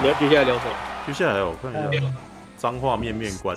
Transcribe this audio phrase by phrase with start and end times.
[0.00, 0.72] 你要接下来聊什么？
[1.06, 2.04] 接下来我看一下，
[2.56, 3.56] 脏话面面观，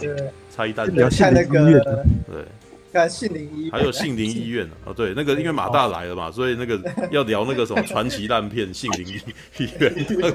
[0.56, 2.46] 拆弹，看那个，对。
[2.94, 6.78] 看杏林医院，还有杏林医院哦，对，那个因为马大来了嘛，所以那个
[7.10, 9.22] 要聊那个什么传奇烂片杏林医
[9.60, 9.94] 医院。
[10.20, 10.34] 没有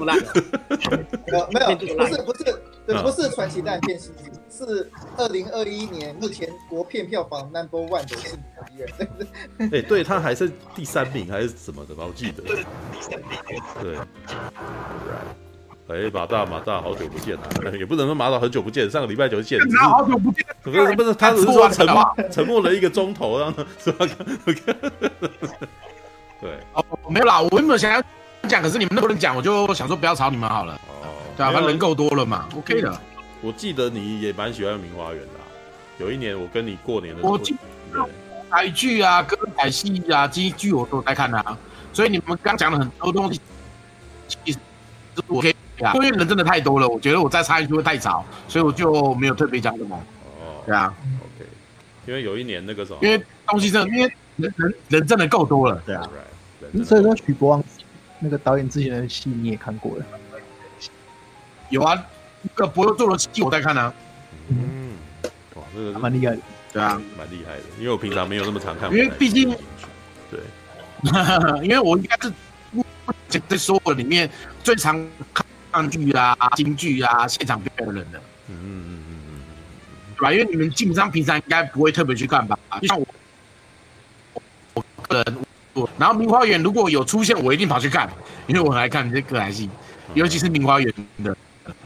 [1.51, 2.43] 没有，不是不是，
[2.87, 4.09] 对，不是传奇烂片，是
[4.49, 8.39] 是二零二一年目前国片票房 number one 的杏林
[8.73, 8.89] 医院。
[9.71, 12.05] 哎，对，他还是第三名还是什么的吧？
[12.07, 12.41] 我记得。
[13.83, 13.97] 对。
[15.87, 19.59] 哎，马大 马大，好久不见了，也不能说马大很久不见，上个礼拜就见。
[19.79, 24.05] 好久不见，不是不是，他只是说沉默 沉默了一个钟头，然后是吧？
[26.39, 28.03] 对，哦，没有啦，我原本想要
[28.47, 30.73] 讲，可是你们那么多人讲，我就想说不要吵你们好了。
[31.01, 32.99] 哦，对啊，反正人够多了嘛，OK 的。
[33.41, 35.33] 我记得你也蛮喜欢明花园的，
[35.99, 37.39] 有一年我跟你过年的时候，我
[38.49, 41.57] 台剧啊、歌仔戏啊、京剧我都在看啊，
[41.93, 43.41] 所以你们刚讲了很多东西，其
[45.21, 45.55] 实我可以。
[45.93, 49.95] 因为人真的太多了，我觉得我再插一句会太吵，所以我就没有特别讲什么。
[50.39, 51.47] 哦，对啊，OK。
[52.07, 56.09] 因为有一年那个时候，因为东西真的，因为人人人真的够多了，对啊。
[56.83, 57.63] 所以说许国旺
[58.17, 60.05] 那个导演之前的戏你也看过了？
[61.69, 62.03] 有啊，
[62.41, 63.93] 那个博优做的戏我在看啊。
[64.47, 64.93] 嗯，
[65.53, 66.41] 哇，这个蛮厉害的，
[66.73, 67.63] 对啊，蛮厉害的。
[67.77, 69.55] 因为我平常没有那么常看，因为毕竟，
[70.31, 70.39] 对，
[71.61, 72.33] 因为我应该是
[73.27, 74.29] 在所有里面
[74.63, 74.95] 最常
[75.33, 75.45] 看。
[75.69, 79.41] 唱剧啊，京剧啊，现场表演的人的，嗯嗯嗯嗯嗯，
[80.15, 80.33] 对吧？
[80.33, 82.57] 因为你们基本上平常应该不会特别去看吧？
[82.81, 83.05] 就像我，
[84.73, 85.37] 我个人，
[85.73, 88.09] 我然后明花园如果有出现，我一定跑去看，
[88.47, 89.69] 因为我很爱看这歌仔戏，
[90.15, 90.91] 尤其是明花园
[91.23, 91.37] 的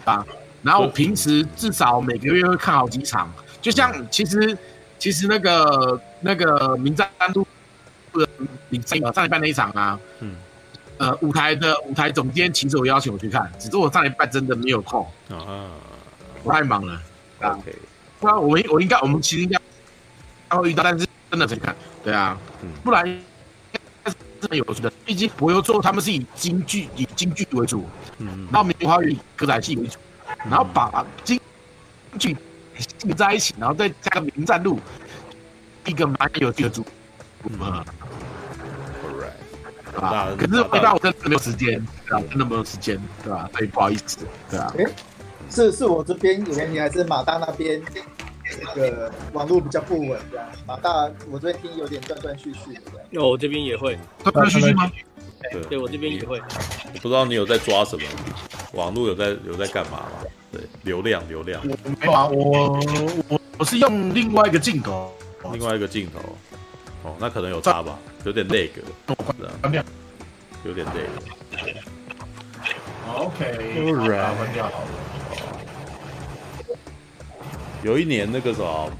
[0.05, 0.25] 啊。
[0.63, 3.29] 然后我平时至少每个月会看好几场，
[3.61, 4.57] 就像其实
[4.97, 7.45] 其实那个那个名侦探都
[8.13, 8.25] 的
[8.85, 10.33] 上上礼拜那一场啊，嗯。
[11.01, 15.03] 呃，舞台的舞台总监其实有邀请我去看，只是我上礼拜真的没有空。
[15.29, 15.71] 啊，
[16.43, 17.01] 我太忙了。
[17.41, 17.75] OK，
[18.19, 22.37] 不然我们我应该我们其实应该会遇到，但是真的去看，对啊，
[22.83, 23.03] 不然
[24.39, 24.93] 真的有趣的。
[25.03, 29.97] 毕竟我又做他们是以京剧以京剧为主，嗯，然后梅花园以歌仔戏为主，
[30.47, 31.41] 然后把京
[32.19, 32.37] 剧
[33.01, 34.79] 并在一起，然后再加个名站路，
[35.87, 36.85] 一个蛮有趣的组
[37.57, 37.83] 合。
[39.99, 41.85] 啊，可是一般我真的没有时间，
[42.29, 43.49] 真的没有时间，对吧？
[43.53, 44.19] 所以不好意思，
[44.49, 44.73] 对啊。
[44.77, 44.85] 哎，
[45.49, 47.81] 是是我这边有原因，还是马大那边
[48.63, 50.19] 那个网络比较不稳？
[50.31, 52.81] 这样，马大我这边听有点断断续续的。
[53.09, 54.91] 那我这边也会断断续续吗？
[55.51, 56.39] 对，对我这边也会。
[56.39, 58.03] 我不知道你有在抓什么，
[58.73, 60.27] 网络有在有在干嘛吗？
[60.51, 61.61] 对，流量流量。
[61.63, 62.79] 我没有啊，我
[63.27, 65.11] 我我是用另外一个镜头，
[65.51, 66.19] 另外一个镜头。
[67.03, 68.81] 哦，那可能有差吧，有点那个，
[69.61, 69.83] 关掉，
[70.63, 71.01] 有点累。
[73.13, 74.87] OK，关掉好了。
[77.81, 78.91] 有一年那个什么，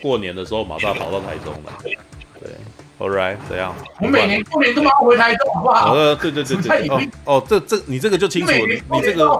[0.00, 1.72] 过年的时候，马上跑到台中了。
[1.82, 2.50] 对
[2.98, 3.74] ，All right，怎样？
[4.00, 5.92] 我每年过年都马上回台中，好不好？
[5.92, 6.88] 呃，对对对对。
[6.88, 9.38] 哦哦，这这你这个就清楚，你你这个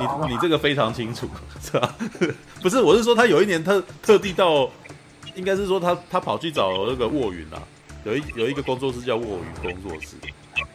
[0.00, 1.28] 你你这个非常清楚，
[1.62, 1.94] 是吧？
[2.60, 4.68] 不是，我是说他有一年特特地到。
[5.40, 7.62] 应该是说他他跑去找那个卧云啊，
[8.04, 10.16] 有一有一个工作室叫卧云工作室，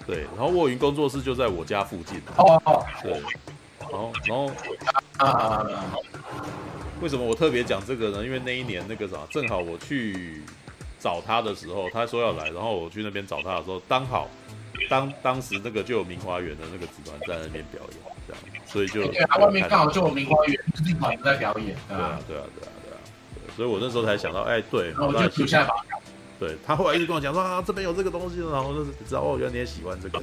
[0.08, 2.20] 对，然后卧云工作室就在我家附近。
[2.36, 3.12] 哦哦，对，
[3.80, 4.52] 然后然后
[5.18, 5.64] 啊，
[7.00, 8.26] 为什么我特别讲这个呢？
[8.26, 10.42] 因为那一年那个啥，正好我去
[11.00, 14.28] 找他的时候，他说要来，然后我去那边找他的时候，刚好
[14.90, 22.72] 当当时那个就有明华园的那个集团在那边表演，这样，所以就对，他外面刚好就有明华园集团在表演，对啊，对啊，对啊。
[23.56, 25.70] 所以我那时候才想到，哎，对，然后我就留下来。
[26.38, 30.20] 对，他后来一直跟我讲说啊，这边有这个东西，然后就是知道哦，原来你也喜欢这个。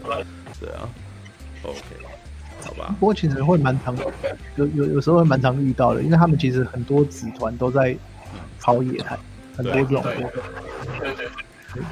[0.61, 0.87] 对啊
[1.63, 1.79] ，OK，
[2.63, 2.95] 好吧。
[3.01, 3.97] 不过其实会蛮常
[4.57, 7.97] 有有有时候会蛮常遇到的，因为他们其实很多子团都在
[8.61, 9.19] 跑野台，
[9.57, 10.03] 很多这种。
[10.03, 11.83] 对对对。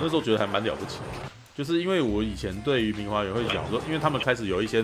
[0.00, 4.82] 那时候觉得还蛮了不起的，就是因为我以前对于明华园会想说，因为他们开始有一些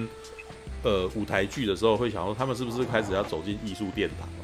[0.82, 4.37] 呃舞台剧的时候，会想说他们是不是开始要走进艺术殿堂了。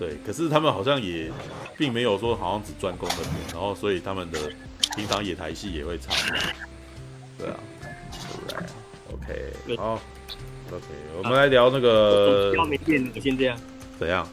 [0.00, 1.30] 对，可是他们好像也
[1.76, 4.38] 并没有说好像只专攻那边，然后所以他们的
[4.96, 6.10] 平常野台戏也会唱。
[7.38, 7.56] 对啊，
[8.48, 8.56] 对
[9.12, 10.00] ，OK，好
[10.72, 10.84] ，OK，
[11.18, 12.50] 我们来聊那个。
[12.50, 13.58] 手机要没电了，先这样。
[13.98, 14.26] 怎样？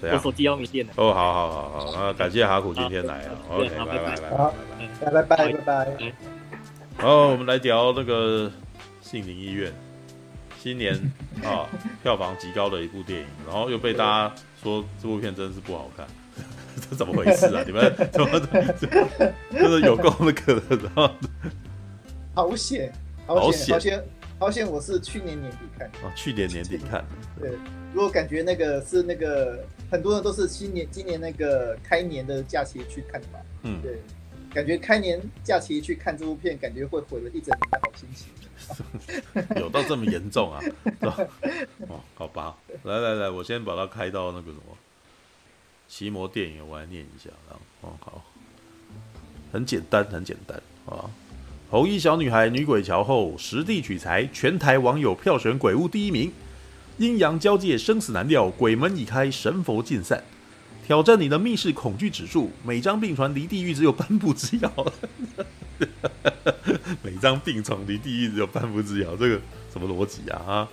[0.00, 0.16] 怎样？
[0.16, 0.92] 我手机要没电了。
[0.96, 3.32] 哦，好好好好，那感谢哈苦今天来啊。
[3.50, 6.12] OK，拜拜拜拜拜拜拜拜拜。
[6.96, 8.50] 好，我们来聊那个
[9.02, 9.70] 杏林医院。
[10.58, 10.94] 新年
[11.44, 11.66] 啊，
[12.02, 16.06] 票房极高的一部电影，然后又被大家说这部片真的是不好看，
[16.88, 17.62] 这怎么回事啊？
[17.66, 18.40] 你们怎么
[19.50, 20.76] 真的有够那个的？
[20.84, 21.10] 然后
[22.34, 22.92] 好险，
[23.26, 24.04] 好险，好险，
[24.38, 25.98] 好险我是去年年底看的。
[26.02, 27.04] 哦，去年年底看。
[27.40, 27.50] 对，
[27.92, 33.38] 如果感觉那个是那个很多人都是新年今年那个开年的假期去看的嘛。
[33.64, 34.00] 嗯，对，
[34.54, 38.28] 感觉开年假期去看这部片，感觉会毁了一整年的好心情。
[39.56, 40.60] 有到这么严重啊？
[41.88, 44.76] 哦，好吧，来来来，我先把它开到那个什么
[45.88, 48.24] 奇摩电影，我来念一下，然后哦好，
[49.52, 51.10] 很简单，很简单啊。
[51.70, 56.30] 红衣小女孩女鬼桥后实地取材，全台网友票选鬼屋第一名。
[56.98, 60.22] 阴阳交界，生死难料，鬼门已开，神佛尽散。
[60.84, 64.92] 挑战你的密室恐惧指数，每张病床离地狱只有半步之遥。
[67.02, 69.40] 每张病床离地狱只有半步之遥，这个
[69.72, 70.42] 什么逻辑啊？
[70.46, 70.68] 啊！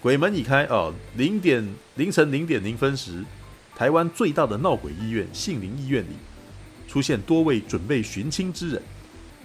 [0.00, 3.24] 鬼门已开哦，零点凌晨零点零分时，
[3.74, 6.16] 台湾最大的闹鬼医院杏林医院里，
[6.86, 8.82] 出现多位准备寻亲之人。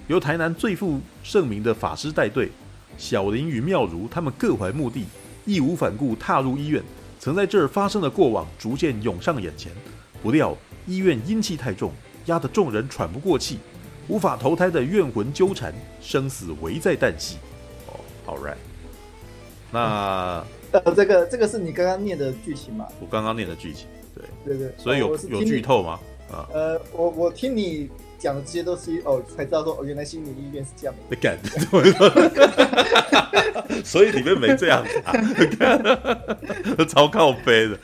[0.08, 2.52] 由台南最负盛名的法师带队，
[2.98, 5.06] 小林与妙如他们各怀目的，
[5.46, 6.84] 义无反顾踏入医院。
[7.20, 9.74] 曾在这儿发生的过往逐渐涌上眼前，
[10.24, 10.56] 不料
[10.88, 11.92] 医院阴气太重，
[12.28, 13.60] 压得众人喘不过气，
[14.08, 17.38] 无法投胎的怨魂纠缠，生死危在旦夕。
[17.88, 18.56] 哦，好，right。
[19.70, 22.88] 那呃，这个这个是你刚刚念的剧情吗？
[23.02, 26.00] 我刚刚念的剧情，对对对，所以有有剧透吗？
[26.32, 27.90] 啊，呃，我我听你。
[28.20, 31.02] 讲的这些都是哦，才知道说哦，原来心理医院是这样的。
[31.10, 31.40] 你敢？
[33.84, 35.14] 所以里面没这样子啊，
[36.88, 37.80] 超靠背的。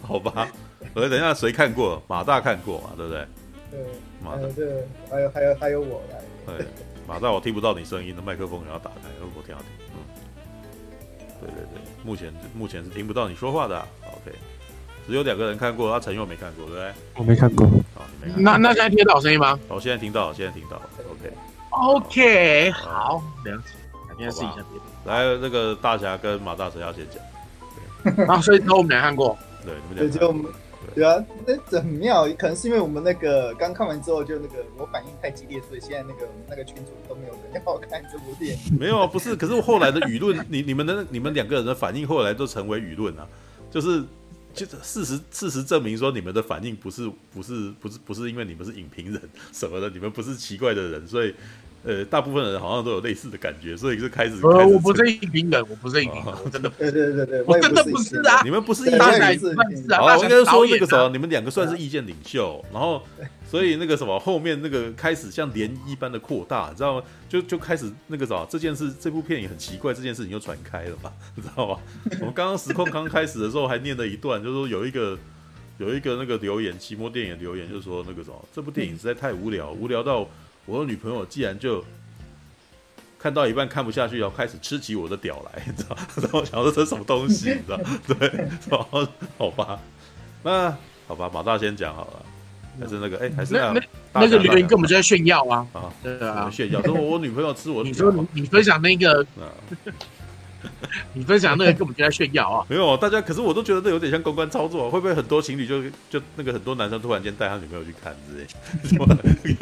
[0.00, 0.48] 好吧，
[0.94, 2.00] 我等一下谁看过？
[2.06, 2.90] 马大看过嘛？
[2.96, 3.26] 对不对？
[3.70, 3.80] 对，
[4.22, 6.20] 马大对，还有还有还有我来。
[6.56, 6.64] 对，
[7.06, 9.68] 马大，我听不到你声音的麦克风也要打开，如果听到听。
[9.94, 9.96] 嗯，
[11.40, 13.88] 对对对，目前目前是听不到你说话的啊。
[15.06, 16.92] 只有两个人看过，他陈佑没看过，对不对？
[17.16, 17.66] 我没看过。
[17.94, 18.42] 好，你没看过。
[18.42, 19.58] 那那现在听得到声音吗？
[19.68, 20.80] 好，现在听到，现在听到。
[21.10, 21.32] OK。
[21.70, 23.74] OK，好，了解。
[24.08, 24.84] 改天试一下别的。
[25.06, 28.26] 来，那个大侠跟马大神要先讲。
[28.28, 29.36] 啊，所以都我们俩看过。
[29.64, 30.20] 对，你们俩。
[30.20, 30.44] 就我们
[30.94, 38.60] 对啊，那很妙，可能是因为我们那个刚看完之后，就那个我反应太激烈，所以现在那个那个群主都没有人要看这部电影。
[38.78, 43.26] 没有啊，不是，可是后来的舆论，你你们的你们两个人的反应后来都成为舆论啊，
[43.68, 44.04] 就是。
[44.54, 49.20] 就事实，事实证明说，你们的反应不是不是不是不是因为你们是影评人
[49.52, 51.34] 什么的，你们不是奇怪的人，所以，
[51.84, 54.36] 呃，大部分人好像都有类似的感觉，所以就开始。
[54.42, 58.40] 呃，我不是一评人，我不是一评人，我真的，对对对对，我真的不是啊。
[58.44, 63.02] 你们不是意见领袖，好，我应该说那个什么，你们两个算是意见领袖，然后。
[63.44, 67.02] 所以那个什么，后面那个开始像涟漪般的扩大，你知道吗？
[67.28, 71.78] 就就开始那个什么，这件事，这部片也很奇怪，这件事情就传开了嘛， 你知道吗？
[72.20, 75.18] 我们刚刚实况刚开始的时候还念了一段，就是说有一个
[75.76, 80.26] 有一个那个留言，奇摩电影留言，就是说那个什么，这部电影实在太无聊，无聊到
[80.66, 81.84] 我的女朋友既然就
[83.18, 85.96] 看到一半看不下去，要开始吃起我的屌来，你知道？
[86.16, 87.80] 然后我想说这是什么东西，你知道？
[88.06, 88.28] 对，
[88.68, 89.06] 然后
[89.38, 89.78] 好吧，
[90.42, 90.76] 那
[91.06, 92.26] 好吧，马大先讲好了。
[92.80, 93.82] 还是那个哎、欸，还是那那
[94.14, 95.66] 那个留言根本就在炫耀啊！
[95.74, 97.84] 啊，对啊，炫耀说我女朋友吃我。
[97.84, 99.26] 你说你你分享那个。
[101.14, 102.66] 你分享那个根本就在炫耀啊！
[102.70, 108.46] 没有大家，可是我都觉得这有点像公关操作，会不会很多情侣就就那个很多男生突然间带他女朋友去看之类？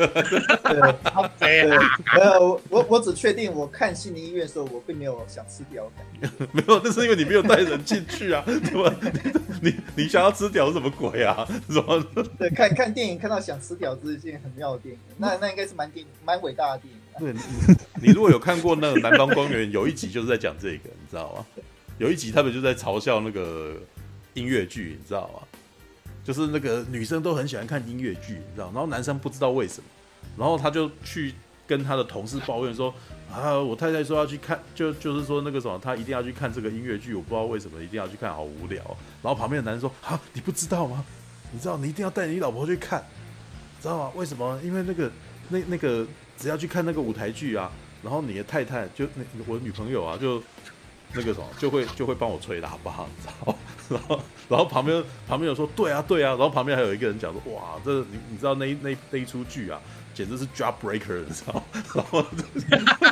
[0.71, 1.99] 对，好悲啊！
[2.15, 6.47] 呃，我我只确定我看心灵医院的时候，我并没有想吃屌感觉。
[6.53, 8.45] 没有，那是因为你没有带人进去啊！
[8.47, 8.93] 什么？
[9.63, 11.47] 你你想要吃屌是什么鬼啊？
[11.69, 12.03] 什么？
[12.39, 17.00] 对，看看电影看到想吃屌是一件很妙的电影，那那应该是蛮电蛮伟大的电影。
[17.19, 17.33] 对，
[18.01, 21.47] 你如果有看过那个《南方公园》，有一集就是在讲这个，你知道吗？
[21.99, 23.77] 有一集他们就在嘲笑那个
[24.35, 25.47] 音乐剧，你知道吗？
[26.25, 29.85] 就是那个女生都很喜欢看音乐剧，你知道，然后男生不知道为什么，
[30.39, 31.35] 然后他就去
[31.67, 32.95] 跟他的同事抱怨说
[33.31, 38.83] ：“啊，我太太说要去看，就就是说那个什么，他一定要去看这个音乐剧，我不知道为什么一定要去看，好无聊。”
[39.23, 41.05] 然后旁边的男生说：“啊，你不知道吗？
[41.53, 43.05] 你知道你一定要带你老婆去看，
[43.83, 44.13] 知道吗？
[44.15, 44.61] 为什么？
[44.63, 45.11] 因为那个
[45.51, 46.07] 那那个。”
[46.41, 47.71] 只要去看那个舞台剧啊，
[48.03, 50.43] 然后你的太太就那我女朋友啊，就
[51.13, 53.55] 那个什么就会就会帮我吹喇叭，你知道？
[53.91, 59.79] 然后然后旁边旁边有说对啊对啊，然后旁边还有一个人讲说哇，这你你知道那那那一出剧啊，
[60.15, 61.63] 简直是 job breaker，你知道？
[61.95, 62.25] 然后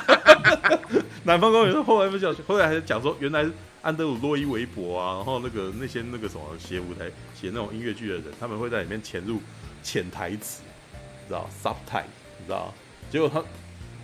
[1.24, 3.46] 南方公园后来不讲，后来还讲说原来
[3.82, 9.38] 安德鲁洛伊韦伯啊，然后那个那些那个什么写舞台写那种音乐剧的人，他们会在里面潜入
[9.82, 10.62] 潜台词，
[11.26, 12.04] 知道？subtitle，
[12.48, 12.74] 知道？
[13.10, 13.44] 结果他，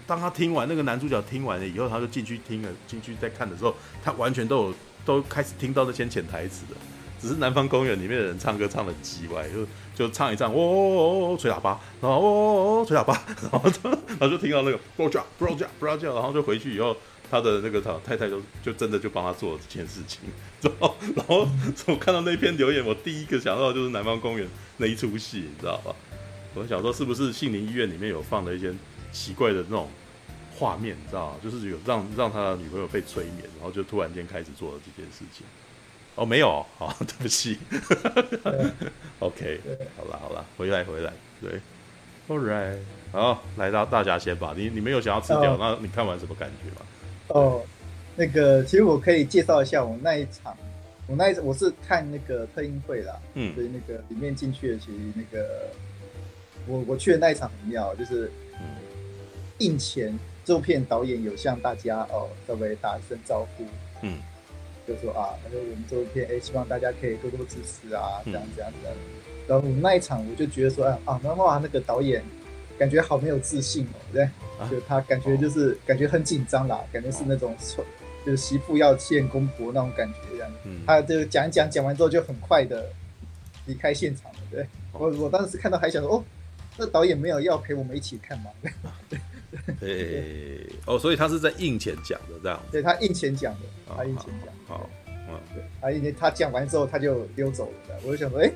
[0.07, 4.75] 当他听完那个男主角听完了以后，他就进去听了，进去再看的时候，他完全都有
[5.05, 6.77] 都开始听到那些潜台词的。
[7.21, 13.63] 只是南方公园里面的人唱歌唱的叽歪，就就唱一唱，哦哦哦，吹喇叭，然后哦哦哦，吹喇叭，然后
[14.09, 16.95] 然后就听到那个 bro job bro job bro job，然后就回去以后，
[17.31, 20.21] 他的那个他太太就就真的就帮他做了这件事情，
[20.61, 21.49] 然后然后
[21.87, 24.47] 我看到那篇留言，我第一个想到的就是南方公园
[24.77, 25.95] 那一出戏，你知道吧？
[26.55, 28.73] 我想说是不是杏林医院里面有放了一些
[29.13, 29.89] 奇怪的那种
[30.57, 31.37] 画面，你知道吗？
[31.43, 35.45] 就是有让让他的女朋友被催眠，然后就突然间开始做了这件事情。
[36.15, 37.59] 哦，没有，好，对不起。
[39.19, 39.61] OK，
[39.97, 41.61] 好了好了，回来回来，对
[42.29, 42.79] ，All right，
[43.11, 44.55] 好，来到大侠先吧。
[44.57, 46.87] 你你没有想要吃掉，那你看完什么感觉吗？
[47.29, 47.63] 哦，
[48.15, 50.57] 那个，其实我可以介绍一下我那一场，
[51.09, 55.45] 我那一我是看那个特映会啦，嗯，所以那个里面进去的，其实那个
[56.67, 58.31] 我我去的那一场很妙，就是
[59.59, 63.65] 映前这部片导演有向大家哦稍微打一声招呼，
[64.03, 64.19] 嗯。
[64.87, 68.95] 就说啊，那个我们这部片，哎，希望大家可以多多支持啊，这样这样这样。
[69.49, 72.23] 然后我们那一场，我就觉得说，啊，啊，那哇，那个导演
[72.79, 74.29] 感觉好没有自信哦，对，
[74.71, 77.57] 就他感觉就是感觉很紧张啦，感觉是那种
[78.27, 80.53] 就是媳妇要见公婆那种感觉这样。
[80.65, 82.85] 嗯他就讲一讲，讲完之后就很快的
[83.65, 84.39] 离开现场了。
[84.51, 86.25] 对，我我当时看到还想说，哦，
[86.77, 88.51] 那导演没有要陪我们一起看吗？
[89.09, 89.19] 对。
[89.79, 92.61] 对，哦，所以他是在印前讲的这样。
[92.73, 94.53] 对，他印前讲的，他印前讲。
[94.67, 98.51] 好，嗯，对，他因为他讲完之后他就溜走了，我就想说，哎，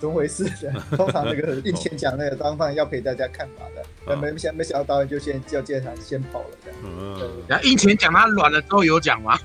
[0.00, 0.44] 怎么回事？
[0.96, 6.80] 通常那个印前讲那个当然要陪大家看嘛的，但没想没想到导演就先叫介绍先跑了这样。
[6.84, 9.38] 嗯，然后印前讲他软了之后有讲吗？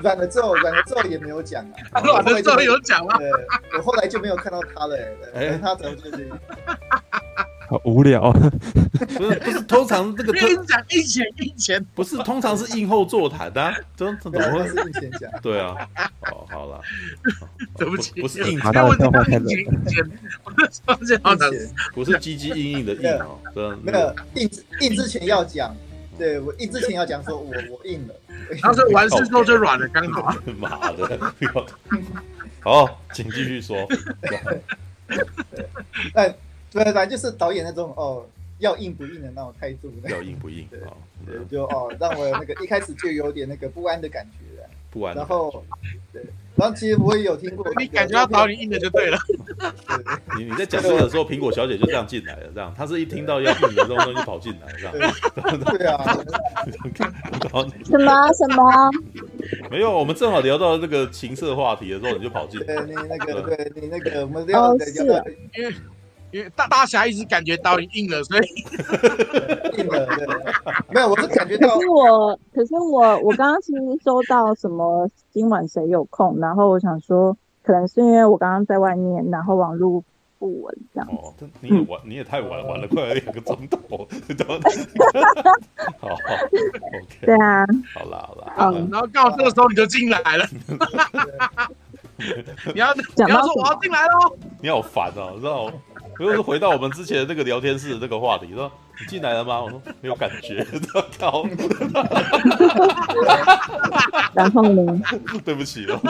[0.00, 2.00] 软了之后，软了之后也没有讲啊。
[2.02, 3.16] 软了之后有讲吗？
[3.18, 3.30] 对，
[3.76, 4.98] 我后来就没有看到他了，
[5.34, 6.30] 哎，他怎么就是？
[7.68, 15.28] 好无聊，不是不是，通常这个跟你讲映前映前，不是通常是映后座谈的，怎么怎么会是映前讲？
[15.42, 15.74] 对啊，
[16.30, 16.80] 哦，好了，
[17.76, 19.46] 对不起，不是映前，不是映
[19.84, 20.04] 前，
[20.86, 23.36] 不是映前，不是鸡鸡硬硬的硬哦，
[23.82, 24.48] 那个映
[24.82, 25.74] 映之前要讲，
[26.18, 28.14] 对我一之前要讲说我我硬了，
[28.60, 31.18] 他说 完事之后就软了，刚好，妈的，
[32.60, 33.86] 好，请继续说，
[36.14, 36.34] 但。
[36.72, 38.26] 对，反正就是导演那种哦，
[38.58, 39.90] 要硬不硬的那种态度。
[40.08, 40.68] 要硬不硬？
[40.68, 40.80] 对，
[41.24, 44.62] 对，就哦，让我那个一开始就有点那个不安的感觉。
[44.90, 45.14] 不安。
[45.16, 45.64] 然后，
[46.12, 46.22] 对，
[46.56, 47.66] 然后其实我也有听过。
[47.78, 49.18] 你感觉要找你硬的就对了。
[50.38, 54.94] 你你在讲这个的时候，苹果小姐就这样进来了，这样，她是一听到要硬的这种东西跑进来，这样。
[55.64, 56.02] 对啊。
[57.84, 58.90] 什么什么？
[59.70, 62.66] 没有，我们正好聊到这个情色话题的时候，你就跑进来。
[62.66, 64.76] 对，你那个，对你那个，我们聊。
[66.36, 68.42] 因为大大侠一直感觉到你硬了，所以
[69.78, 70.04] 硬了。
[70.04, 70.26] 对，
[70.92, 71.68] 没有，我是感觉到。
[71.70, 80.04] 可是我，可是我，我刚刚其实收到什么今晚谁有空，然后我想说，可能是因为我刚刚在外面，然后网络
[80.38, 81.08] 不稳这样。
[81.10, 84.06] 哦，你也玩，你也太晚了，玩了快两个钟头。
[85.98, 86.16] 好好
[87.02, 87.16] ，OK。
[87.22, 87.64] 对啊。
[87.94, 88.52] 好啦好啦。
[88.58, 90.46] 嗯，然后刚好这个时候你就进来了。
[92.74, 94.36] 你要你要说我要进来喽？
[94.62, 95.72] 你好烦哦，知道吗？
[96.18, 99.60] 又是回到我们之前的那个聊天室的这个话题，说你进来了吗？
[99.60, 100.66] 我说没有感觉，
[101.18, 101.44] 靠！
[104.32, 105.00] 然后呢？
[105.44, 106.00] 对不起哦。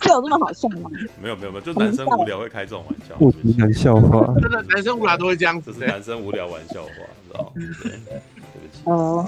[0.00, 0.90] 是有这么好笑吗？
[1.20, 3.14] 没有没有没有，就男生无聊会开这种玩笑。
[3.16, 4.32] 不平衡笑话。
[4.40, 5.72] 真的，男生无聊都会这样子。
[5.72, 6.90] 只是男生无聊玩笑话，
[7.26, 7.50] 知道吗？
[7.56, 7.74] 对不
[8.72, 8.82] 起。
[8.84, 9.26] 哦，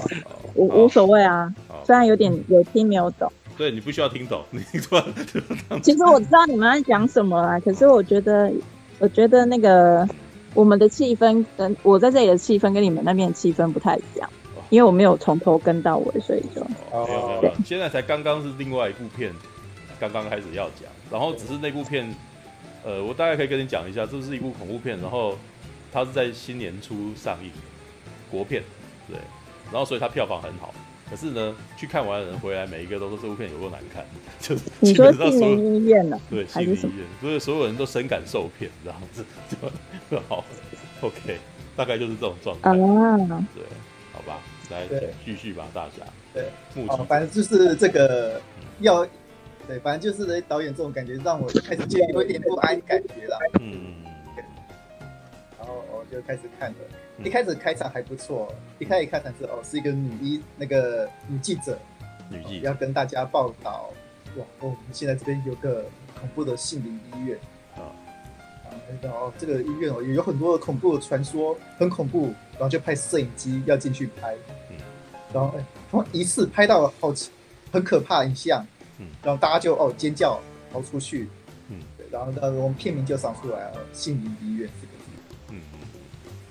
[0.54, 1.52] 无无所谓啊，
[1.84, 3.30] 虽然有点有听没有懂。
[3.56, 5.04] 对，你不需要听懂，你突然。
[5.82, 8.52] 其实我知道你们在讲什么啊，可是我觉得。
[9.00, 10.06] 我觉得那个
[10.54, 14.30] 我们的气氛跟我在这里的气氛跟你们那边的气氛不太一样，
[14.68, 16.60] 因为我没有从头跟到尾，所以就
[16.92, 19.32] 哦，没有没有，对，现在才刚刚是另外一部片，
[19.98, 22.14] 刚刚开始要讲，然后只是那部片，
[22.84, 25.34] 呃，我大概可以跟你讲一下，这是一部恐怖片，然后
[25.90, 27.50] 它是在新年初上映，
[28.30, 28.62] 国片，
[29.08, 29.16] 对，
[29.72, 30.74] 然后所以它票房很好。
[31.10, 34.04] 可是呢，去看完的人回来，每一个都说这部片有多难看，
[34.38, 36.20] 就是你说杏林医院呢？
[36.30, 39.24] 对，杏林医院，所以所有人都深感受骗，这样子，
[40.08, 40.44] 就好
[41.00, 41.38] ，OK，
[41.76, 42.70] 大概就是这种状态。
[42.70, 43.16] 啊，
[43.54, 43.64] 对，
[44.12, 44.38] 好吧，
[44.70, 44.86] 来
[45.24, 46.04] 继续吧，大侠。
[46.32, 46.44] 对，
[46.86, 48.40] 哦，反正就是这个
[48.78, 49.04] 要，
[49.66, 53.36] 对，反正就是导演这种感觉，让我开始就有一点不安感觉了。
[53.60, 53.96] 嗯。
[55.58, 56.76] 然后我就开始看了。
[57.22, 61.78] 一开始开场还不错，一开始开场是哦，是一个女医，那个女记者，
[62.30, 63.90] 女记要跟大家报道，
[64.36, 65.84] 哇哦，我们现在这边有个
[66.18, 67.38] 恐怖的杏林医院。
[67.76, 67.92] 啊，
[69.02, 74.34] 然后这个医院哦，有很多的恐怖的传说，很恐怖，然后就派摄影机要进去拍，
[74.70, 74.76] 嗯，
[75.32, 77.12] 然后哎，然后一次拍到好
[77.70, 78.66] 很可怕的影像，
[78.98, 80.40] 嗯，然后大家就哦尖叫
[80.72, 81.28] 逃出去，
[81.68, 84.70] 嗯，对，然后呢，我们片名就想出来了，杏林医院。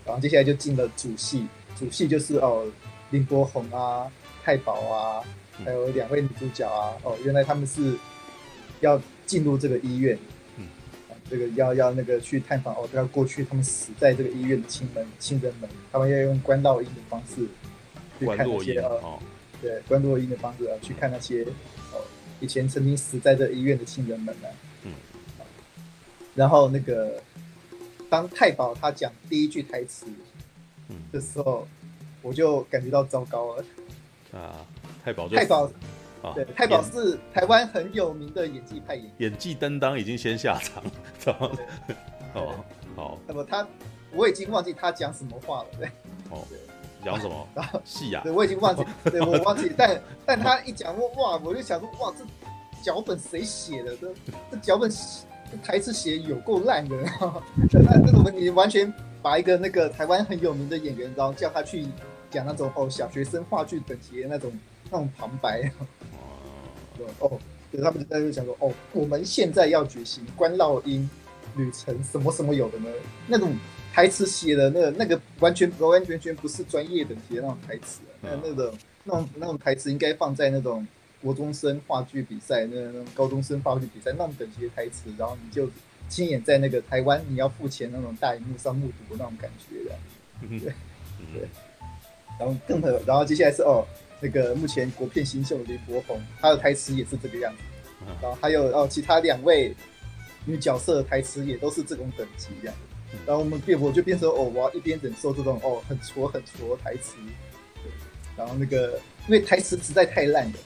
[0.09, 1.45] 然后接下来就进了主戏，
[1.77, 2.65] 主戏就是哦，
[3.11, 4.11] 林柏宏啊、
[4.43, 5.23] 太保啊，
[5.63, 7.95] 还有两位女主角啊，哦，原来他们是
[8.79, 10.17] 要进入这个医院，
[10.57, 10.65] 嗯，
[11.29, 17.47] 这个要要那个去探访哦，要过去他们死在这个医院的亲人亲人们，他们要用关道音的方式
[18.17, 19.19] 去看那些哦，
[19.61, 21.43] 对，关落音的方式啊，去看那些
[21.93, 22.01] 哦，
[22.39, 24.47] 以前曾经死在这医院的亲人们呢，
[24.85, 24.93] 嗯，
[26.33, 27.21] 然后那个
[28.09, 30.05] 当太保他讲第一句台词
[31.11, 31.67] 的时候。
[32.21, 33.63] 我就感觉到糟糕了
[34.37, 34.59] 啊！
[35.05, 35.71] 太保，太保，
[36.35, 40.83] 对，太保是台湾很有名的演技派演员，演技担当已经先下场，
[41.17, 41.57] 知道吗？
[42.35, 42.55] 哦，
[42.93, 43.17] 好。
[43.25, 43.65] 那么他，
[44.11, 45.87] 我已经忘记他讲什么话了，对。
[46.29, 46.45] 哦，
[47.05, 47.47] 讲什么？
[47.85, 48.19] 戏呀？
[48.21, 52.25] 对，我已经忘记， 对我忘记，但但他一讲哇，我就想说哇，这
[52.83, 53.95] 脚本谁写的？
[53.95, 54.13] 这
[54.51, 54.97] 这脚本这
[55.63, 56.95] 台词写有够烂的，
[57.71, 58.91] 那那种你完全
[59.21, 61.85] 把一个那个台湾很有名的演员，然后叫他去。
[62.31, 64.51] 讲那种哦，小学生话剧等级的那种
[64.91, 65.63] 那种旁白，
[67.17, 67.39] 哦，
[67.71, 71.09] 对，他们就在那讲说，哦，我们现在要举行观落阴
[71.55, 72.89] 旅程，什么什么有的呢？
[73.25, 73.55] 那种
[73.91, 80.85] 台词写的那个那个完全完完全全不是专业等级的那种台词，那那种那种那种台词应该放在那种
[81.21, 85.69] 国中生话剧比赛，那那种高中生话剧比赛那种等级的台词，然后你就
[86.07, 89.95] 亲眼在那个台湾你要付钱那种大荧幕上目睹的那种感觉的，
[90.59, 90.73] 对
[91.33, 91.49] 对。
[92.39, 93.85] 然后更很，然后接下来是哦，
[94.21, 97.61] 那个目前国片新秀林柏宏，他的台词也是这个样子。
[98.21, 99.75] 然后还有哦，其他两位
[100.45, 102.75] 女角色的台词也都是这种等级这样。
[103.25, 107.17] 然后我们变，我就变成哦，我要一边忍受这种哦很挫很挫台词。
[108.37, 108.97] 然后那个
[109.27, 110.59] 因为台词实在太烂了，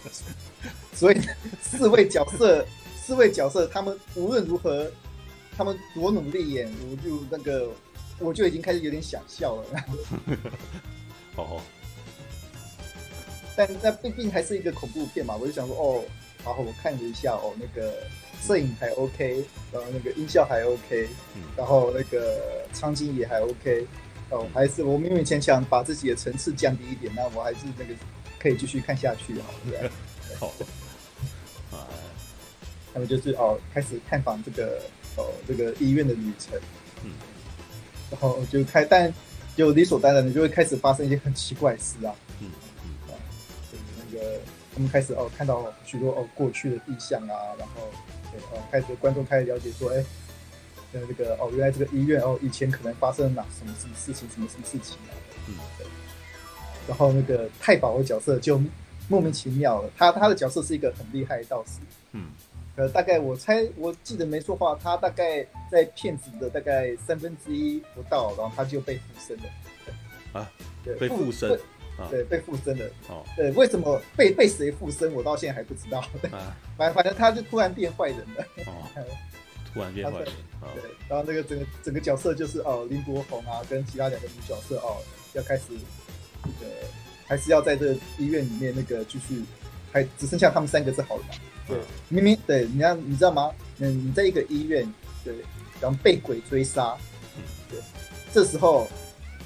[0.94, 1.20] 所以
[1.62, 4.90] 四位角色四位角色他们无论如何，
[5.56, 7.70] 他们多努力演，我就那个。
[8.18, 9.64] 我就已经开始有点想笑了。
[11.36, 11.60] 哦，
[13.54, 16.02] 但那毕竟还是一个恐怖片嘛，我就想说，哦，
[16.42, 17.92] 然后我看了一下，哦，那个
[18.40, 21.06] 摄影还 OK，然后那个音效还 OK，
[21.58, 23.86] 然后那个场景也还 OK，
[24.30, 27.92] 哦，还是我勉勉强强把自己的层次降低一点，那我还是那个
[28.46, 29.90] 可以继续看下去， 好，对。
[30.38, 30.46] 好，
[31.72, 31.82] 啊，
[32.94, 34.80] 那么就是哦，开始探访这个
[35.16, 36.56] 哦这个医院的旅程，
[37.02, 37.10] 嗯。
[38.08, 39.12] 然后就开，但
[39.56, 42.14] 就理所当然的就会开始发生一些很奇怪的事啊。
[42.40, 42.48] 嗯
[42.84, 43.18] 嗯啊，
[43.72, 44.38] 就是那个
[44.72, 47.90] 他们开始哦看到许多哦过去的意象啊，然后
[48.30, 50.04] 对哦开始观众开始了解说，哎，
[50.92, 55.10] 那这个哦原来这个医院哦以前可能发生了哪什么什么事情，什么什么事情啊。
[55.48, 55.86] 嗯对。
[56.88, 58.60] 然后那个太保的角色就
[59.08, 61.80] 莫名其妙了，他他的角色是一个很厉害的道士。
[62.12, 62.30] 嗯。
[62.76, 69.44] 呃，大概我猜，我记得没错话，他大概在片子的大概三分之一不到，然后他就被附身了。
[70.34, 70.52] 啊，
[70.84, 71.58] 对，被附身，
[72.10, 72.84] 对，被附身了。
[73.08, 76.00] 哦，对，为什么被被谁附身，我到现在还不知道。
[76.30, 78.44] 啊， 反反正他就突然变坏人了。
[78.66, 78.84] 哦，
[79.72, 80.28] 突然变坏人。
[80.74, 84.98] 对，然后那个整个整个角色就是哦，林柏宏啊，跟其他两个女角色哦，
[85.32, 85.62] 要开始
[86.44, 86.72] 那个
[87.26, 89.42] 还是要在这医院里面那个继续，
[89.92, 91.26] 还只剩下他们三个是好人。
[91.66, 91.76] 对，
[92.08, 93.50] 明明对，你看你知道吗？
[93.78, 94.86] 嗯，你在一个医院，
[95.24, 95.34] 对，
[95.80, 96.96] 然后被鬼追杀，
[97.70, 97.80] 对，
[98.32, 98.86] 这时候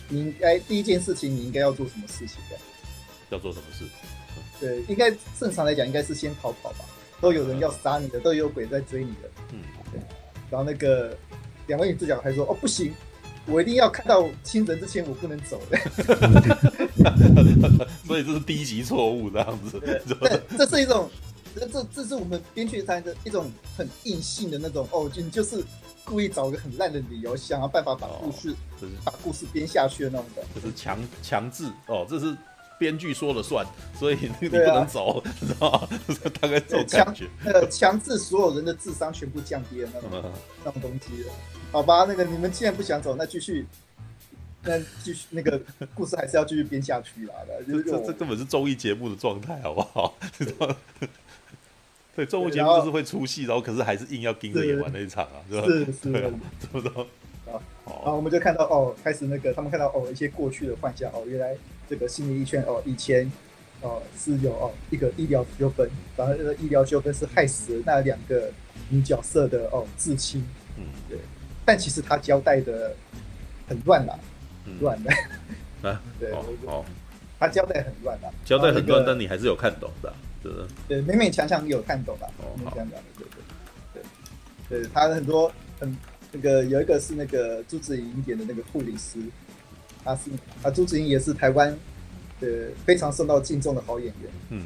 [0.09, 2.57] 你应该第一件事情，你应该要做什么事情的？
[3.31, 3.85] 要做什么事？
[4.61, 6.85] 对，应该正常来讲，应该是先逃跑吧。
[7.21, 9.31] 都有人要杀你的，都有鬼在追你的。
[9.53, 10.01] 嗯，对。
[10.51, 11.17] 然后那个
[11.67, 12.93] 两位女主角还说：“哦，不行，
[13.47, 15.79] 我一定要看到亲人之前，我不能走的。
[18.07, 19.81] ”所以这是低级错误，这样子。
[19.81, 20.01] 对，
[20.59, 21.09] 这是一种。
[21.53, 25.61] 这这这是我们编剧上的一种很硬性的那种哦，就就是
[26.05, 28.51] 故意找一个很烂的理由，想要办法把故事、
[28.81, 32.37] 哦、把故事编下去的那种的，就是强强制哦，这是
[32.79, 33.67] 编剧说了算，
[33.99, 35.89] 所以你不能走，啊、知道吗？
[36.41, 40.23] 大概这种感觉，那个强制所有人的智商全部降低的那种、嗯、
[40.65, 41.25] 那种东西，
[41.73, 42.05] 好吧？
[42.09, 43.65] 那个你们既然不想走，那继续，
[44.63, 45.61] 那继续那个
[45.95, 47.35] 故事还是要继续编下去啦。
[47.67, 50.15] 这这这根本是综艺节目的状态，好不好？
[52.17, 55.67] 对， 综艺节目就是会出戏，然后可是还是硬要盯着演完那一场啊，是吧？
[55.67, 57.07] 是是，怎么着？
[57.51, 61.57] 啊，然后我们就看到哦，开始那个他们看到哦一些过去的幻象哦，原来
[61.89, 63.31] 这个新的一圈哦以前
[63.81, 68.53] 哦是有哦一个医疗纠纷，然后这个医疗纠纷是害死了那两个
[68.89, 70.45] 女角色的哦至亲，
[70.77, 71.19] 嗯，对，
[71.65, 72.95] 但其实他交代的
[73.69, 74.19] 很乱啦，
[74.81, 75.11] 乱的
[75.83, 76.85] 啊， 对，哦，
[77.39, 80.13] 他交代很乱啦，交代很乱，但你还是有看懂的。
[80.43, 80.53] 对，
[80.89, 82.27] 对，勉勉强强有看懂吧？
[82.39, 83.27] 哦，勉勉强强的，对
[83.93, 84.03] 对
[84.69, 85.97] 对，对，他很多很
[86.33, 89.19] 那个有一个是那个朱子颖演的那个护理师，
[90.03, 90.31] 他是
[90.63, 91.77] 啊，朱子颖也是台湾
[92.41, 92.49] 呃
[92.87, 94.31] 非常受到敬重的好演员。
[94.49, 94.63] 嗯，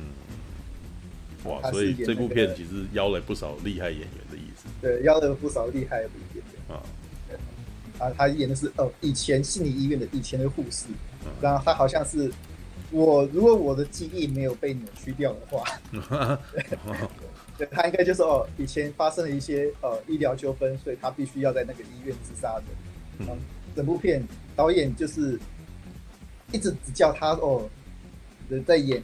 [1.44, 4.68] 哇，所以这部片其实邀了不少厉害演员的意思。
[4.80, 6.02] 对，邀了不少厉害
[6.68, 6.82] 啊。
[7.98, 10.86] 啊，他演的是哦，以前心理医院的以前的护士，
[11.24, 12.28] 嗯、然后他好像是
[12.90, 15.64] 我，如果我的记忆没有被扭曲掉的话，
[17.56, 22.64] 对，他应该就是哦，以前发生了一些呃医疗纠纷，所以他必须要在那个医院自杀的。
[23.20, 23.38] 嗯，
[23.76, 24.20] 整部片
[24.56, 25.38] 导演就是
[26.50, 27.70] 一直只叫他哦，
[28.66, 29.00] 在演。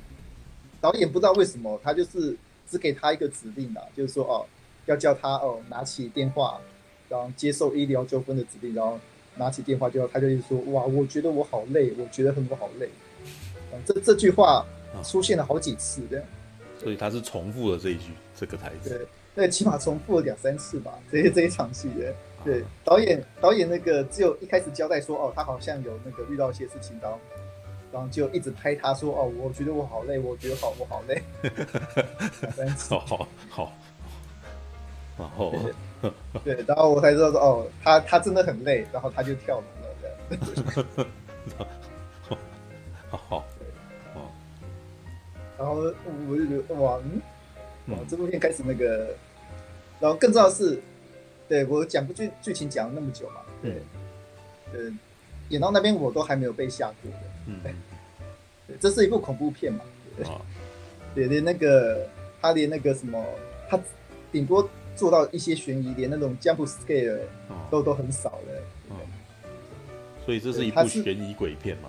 [0.81, 2.37] 导演不知道为什么，他就是
[2.69, 4.45] 只给他一个指令啊，就是说哦，
[4.87, 6.61] 要叫他哦拿起电话。
[7.11, 8.99] 然后接受医疗纠纷的指令，然后
[9.35, 12.89] 拿起电话就要，他就一直说：“哇，我觉得我好累，我觉得很我好累。”
[13.85, 14.65] 这这句话
[15.03, 16.25] 出现了好几次，这样。
[16.79, 18.91] 所以他是重复了这一句这个台词。
[18.91, 20.93] 对，那，起码重复了两三次吧。
[21.11, 27.19] 这这一场戏的，对导演导演那个只有一开始交代说：“哦，他好像有那个遇到一些事情，然后
[27.93, 31.23] 然后就一直拍他说：‘哦，我觉得我好累，我觉得好我好累。’
[32.43, 32.95] 两三次。
[32.95, 33.73] 好 好好。
[35.19, 35.53] 然后。
[36.45, 40.09] 对，然后我才知道说，哦，他他真的很累，然后他就跳楼了，这
[41.07, 41.07] 样。
[43.11, 43.45] 好好，
[45.59, 45.75] 然后
[46.29, 47.21] 我就觉得，哇，嗯，
[47.93, 49.15] 哇，这部片开始那个，
[49.99, 50.81] 然后更重要的是，
[51.49, 53.83] 对我讲部剧剧情讲了那么久嘛，对，
[54.73, 54.91] 呃，
[55.49, 57.61] 演到那边我都还没有被吓过的，嗯，
[58.69, 59.81] 对，这是一部恐怖片嘛，
[60.17, 60.25] 对，
[61.15, 62.07] 对，连那个
[62.41, 63.23] 他连那个什么，
[63.69, 63.79] 他
[64.33, 64.69] 顶多。
[65.01, 67.21] 做到一些悬疑，连那种 jump scare
[67.71, 68.97] 都都很少的，嗯，
[70.27, 71.89] 所以这是一部悬疑鬼片嘛？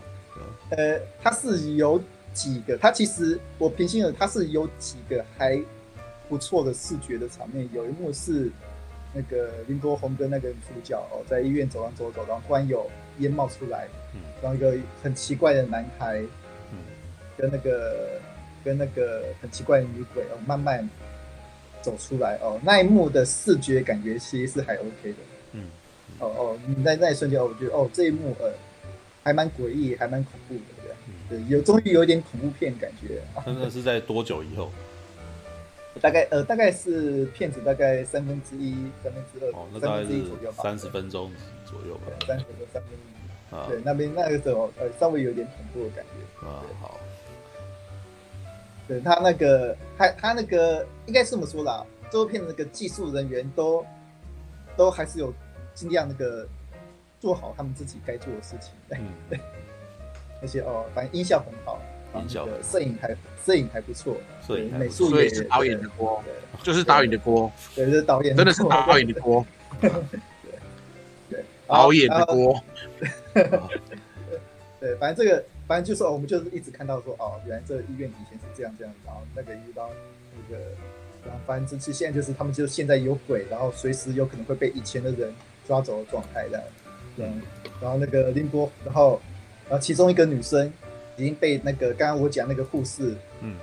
[0.70, 2.02] 呃，它是有
[2.34, 5.62] 几个，它其实我平心而，它是有几个还
[6.30, 7.68] 不错的视觉的场面。
[7.74, 8.50] 有一幕是
[9.14, 13.90] 那个林柏宏跟那个女主角哦，在医院走廊走走，然后突然有烟冒出来，
[14.42, 16.24] 然后一个很奇怪的男孩，
[17.36, 18.22] 跟那个
[18.64, 20.90] 跟那个很奇怪的女鬼哦，慢慢。
[21.82, 25.16] 走出来哦，那一幕的视觉感觉其实是还 OK 的。
[25.54, 25.66] 嗯，
[26.20, 28.52] 哦哦，你在那一瞬间，我觉得哦，这一幕呃，
[29.24, 33.22] 还蛮诡异，还蛮恐怖的，对，嗯、对，有终于有一点恐怖片感觉。
[33.46, 34.72] 真的是在多久以后？
[36.00, 40.24] 大概呃，大概是片子大概三分之一、三分之二，哦，那大概是
[40.62, 41.30] 三十分钟
[41.66, 42.08] 左右吧。
[42.26, 43.56] 三十分钟、三分之一。
[43.56, 46.48] 啊，对，那边那个时候呃，稍微有点恐怖的感觉。
[46.48, 46.98] 啊，好。
[48.88, 53.86] 对他那个，他他那个应该是这么说啦，这部片的那个技术人员都
[54.76, 55.34] 都还是有
[55.74, 56.48] 尽量那个
[57.20, 58.74] 做好他们自己该做的事情。
[58.90, 59.40] 对，嗯、对，
[60.42, 61.82] 而且哦，反正音效很好，
[62.16, 63.16] 音效，摄影还
[63.46, 66.22] 摄影还不错，摄影美术也是导演的锅，
[66.64, 69.46] 就是导演的锅，对，是导演，真的是导演的锅
[69.80, 69.90] 对
[71.30, 72.62] 对，导演的锅，
[74.80, 75.44] 对，反正这个。
[75.72, 79.90] 反正就是，我们就是一直看到说，哦，原来这医院以前是这样这样，然后那个遇到
[80.36, 80.62] 那个，
[81.24, 85.34] 然后反正就是现在就是他们就现在有鬼，然后随时有可能会被以前的人
[85.66, 86.62] 抓走的状态的，
[87.16, 87.42] 嗯，
[87.82, 89.22] 然后那个林波，然后
[89.70, 90.70] 然后其中一个女生
[91.16, 93.56] 已经被那个刚刚我讲那个护士，嗯，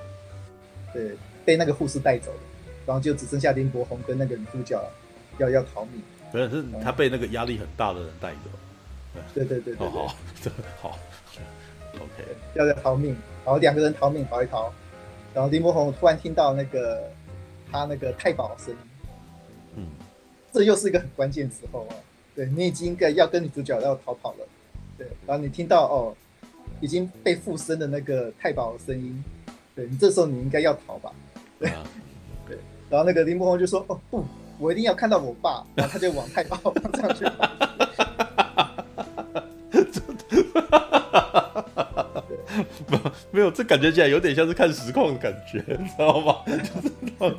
[0.95, 1.11] 对，
[1.45, 2.41] 被那个护士带走了，
[2.87, 4.83] 然后就只剩下林柏宏跟那个女主角
[5.37, 8.51] 要要逃命，不是，是他被那个压力很大的人带走，
[9.35, 9.45] 对。
[9.45, 10.17] 对对 对，好好，
[10.81, 10.99] 好。
[11.99, 14.73] OK，要在逃命，然后两个人逃命逃一逃，
[15.35, 17.11] 然后林柏宏突然听到那个
[17.71, 18.79] 他那个太保的声音，
[19.77, 19.87] 嗯，
[20.53, 21.95] 这又是一个很关键时候啊，
[22.35, 24.47] 对，你已经该要跟女主角要逃跑了，
[24.97, 26.17] 对，然后你听到哦
[26.81, 29.23] 已经被附身的那个太保的声音，
[29.75, 31.13] 对，你这时候你应该要逃吧，
[31.59, 31.85] 对，啊、
[32.47, 32.57] 对，
[32.89, 34.25] 然后那个林柏宏就说哦不，
[34.59, 38.08] 我一定要看到我爸，然后他就往太保方向去没
[43.51, 46.37] 这感觉起来有点像是看实况的感觉，你知道吗？
[46.47, 47.37] 就是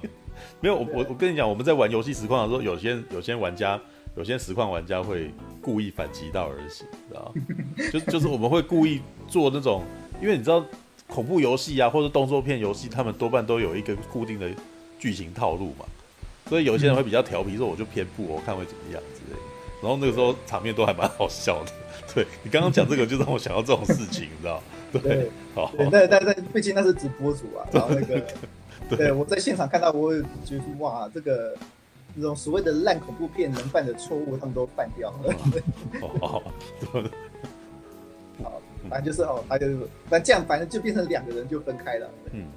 [0.61, 3.79] 没有，我我我跟你讲，我们在玩游戏实况的时候，有些有些玩家，
[4.15, 7.41] 有些实况玩家会故意反其道而行，知道吗？
[7.91, 9.83] 就就是我们会故意做那种，
[10.21, 10.63] 因为你知道
[11.07, 14.49] 恐怖游戏啊，或者动作片游戏，他们多半都有一个固定的
[14.99, 15.85] 剧情套路嘛，
[16.47, 19.41] 所以有些人会比较调皮，说我就偏不，我看会怎么样之类的。
[19.81, 21.71] 然后那个时候场面都还蛮好笑的。
[22.13, 24.63] 对，你刚刚讲这个，就让我想到这种事情，你知道吗。
[25.04, 28.25] 对，好，那，但但但毕竟那是直播主啊，然后那个，对，
[28.89, 31.56] 对，对我在现场看到，我会觉得哇，这个
[32.15, 35.36] 这种所谓的烂恐怖片能犯的错误，他们都犯掉了。
[36.02, 36.41] 哦，
[38.41, 39.67] 好，反正就是哦，他就，
[40.10, 42.10] 反正这样，反正就变成两个人就分开了。
[42.32, 42.47] 嗯，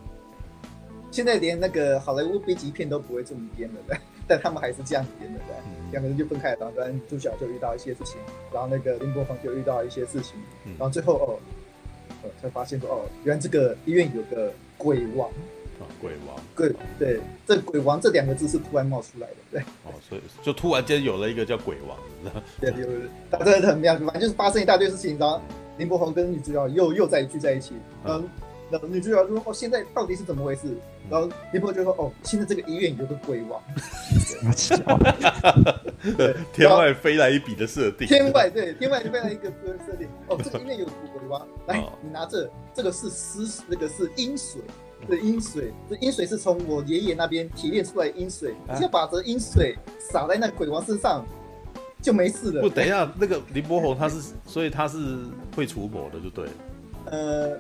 [1.10, 5.54] 现在连那个好莱坞 B 级片都不会这么编了，但 但他们还是这样编的，对，
[5.90, 8.18] 两个人就分开了，然后主角就遇到一些事情，
[8.54, 10.40] 然后那个林柏宏就遇到一些事情，
[10.78, 11.38] 然后最后哦。
[12.22, 15.30] 呃，才发现说哦，原来这个医院有个鬼王。
[16.00, 19.60] 鬼王，鬼对，这鬼王这两个字是突然冒出来的，对。
[19.84, 21.98] 哦，所以就突然间有了一个叫鬼王，
[22.60, 22.88] 对，有，
[23.30, 25.40] 他真的很妙，反正就是发生一大堆事情，然后
[25.78, 28.28] 林柏宏跟女主角又又再聚在一起，嗯，
[28.72, 30.74] 然后女主角就说：“哦，现在到底是怎么回事？”
[31.10, 33.60] 然后林柏就说：“哦，现在这个医院有个鬼王。”
[36.54, 39.52] 天外飞来一笔的设定，天外对，天外就飞来一个
[39.86, 40.08] 设定。
[40.26, 44.62] 哦，这个医院有个鬼王，来，你拿这，这个是湿，那个是阴水。
[45.08, 51.26] 这阴水，这阴水是从我爷爷那边提炼出来的阴水，只、啊、要把这阴水洒在那鬼王身上，
[52.00, 52.62] 就没事了。
[52.62, 54.98] 不，等一下，那个林柏宏他是，所以他是
[55.56, 56.52] 会除魔的，就对了。
[57.06, 57.58] 呃，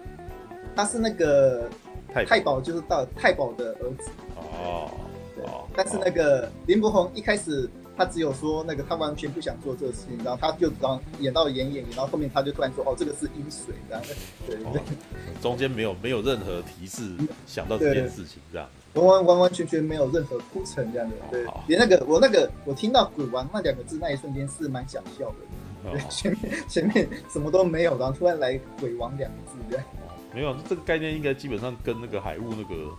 [0.74, 1.68] 他是那个
[2.12, 4.10] 太保，就是到太保的儿子。
[4.36, 4.90] 哦，
[5.36, 5.44] 对。
[5.76, 7.68] 但是那个林柏宏一开始。
[7.94, 14.02] 他只有说那个，他完全不想做这个事情，然后他就然后演到演演，然后后面他就突然说：“哦，这个是阴水。”这样，
[14.46, 14.82] 对对对，
[15.42, 17.14] 中间没有没有任何提示
[17.46, 29.84] 想到这件事情，这样完完完完全全没有任何铺陈，这样的，对，连那个我那个我听到“鬼王”那两个字那一瞬间是蛮想笑的，对，前面前面什么都没有，然后突然来“鬼王”两个字，这样，
[30.34, 32.90] 没有这个概念应该基本上跟那个海雾那个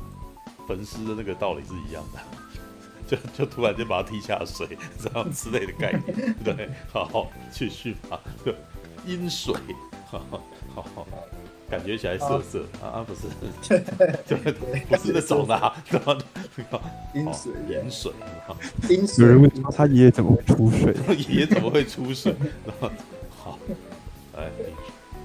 [0.68, 2.20] 焚尸的那个道理是一样的。
[3.06, 4.66] 就就突然间把它踢下水，
[4.98, 8.18] 这样之类的概念，对，好，好继续吧。
[9.06, 9.54] 阴水，
[10.06, 10.22] 好
[10.74, 11.06] 好好，
[11.70, 13.28] 感觉起来涩涩啊，不是，
[14.26, 14.38] 对
[14.88, 16.18] 不是那种的，什么
[17.14, 18.14] 阴水、盐水，
[18.90, 19.26] 阴水。
[19.26, 20.96] 有人问他爷爷怎么会出水？
[21.28, 22.34] 爷爷怎么会出水？
[22.66, 22.90] 然后
[23.30, 23.60] 好，
[24.38, 24.50] 来，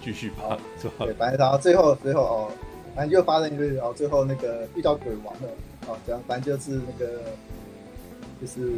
[0.02, 0.58] 继续吧。
[0.98, 2.50] 对，反正然后最后最后哦，
[2.94, 5.48] 反正就发生一个，然后最后那个遇到鬼王了，
[5.88, 7.20] 哦，这样反正就是那个。
[8.40, 8.70] 就是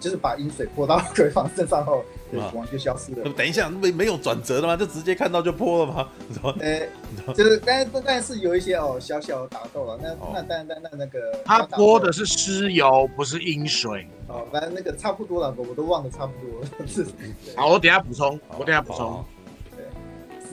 [0.00, 3.32] 就是把阴水泼到 鬼王身上后，鬼王就消失了。
[3.36, 4.76] 等一下，没没有转折的吗？
[4.76, 6.08] 就直接看到就泼了吗？
[6.58, 6.88] 呃、欸，
[7.36, 9.96] 就是但是但是有一些哦小小的打斗了。
[10.02, 14.04] 那、哦、那但但那那个他泼的是尸油，不是阴水。
[14.26, 16.66] 哦，反正那个差不多了，我我都忘得差不多了。
[16.84, 17.06] 是，
[17.54, 19.24] 好，我等下补充，我等下补充。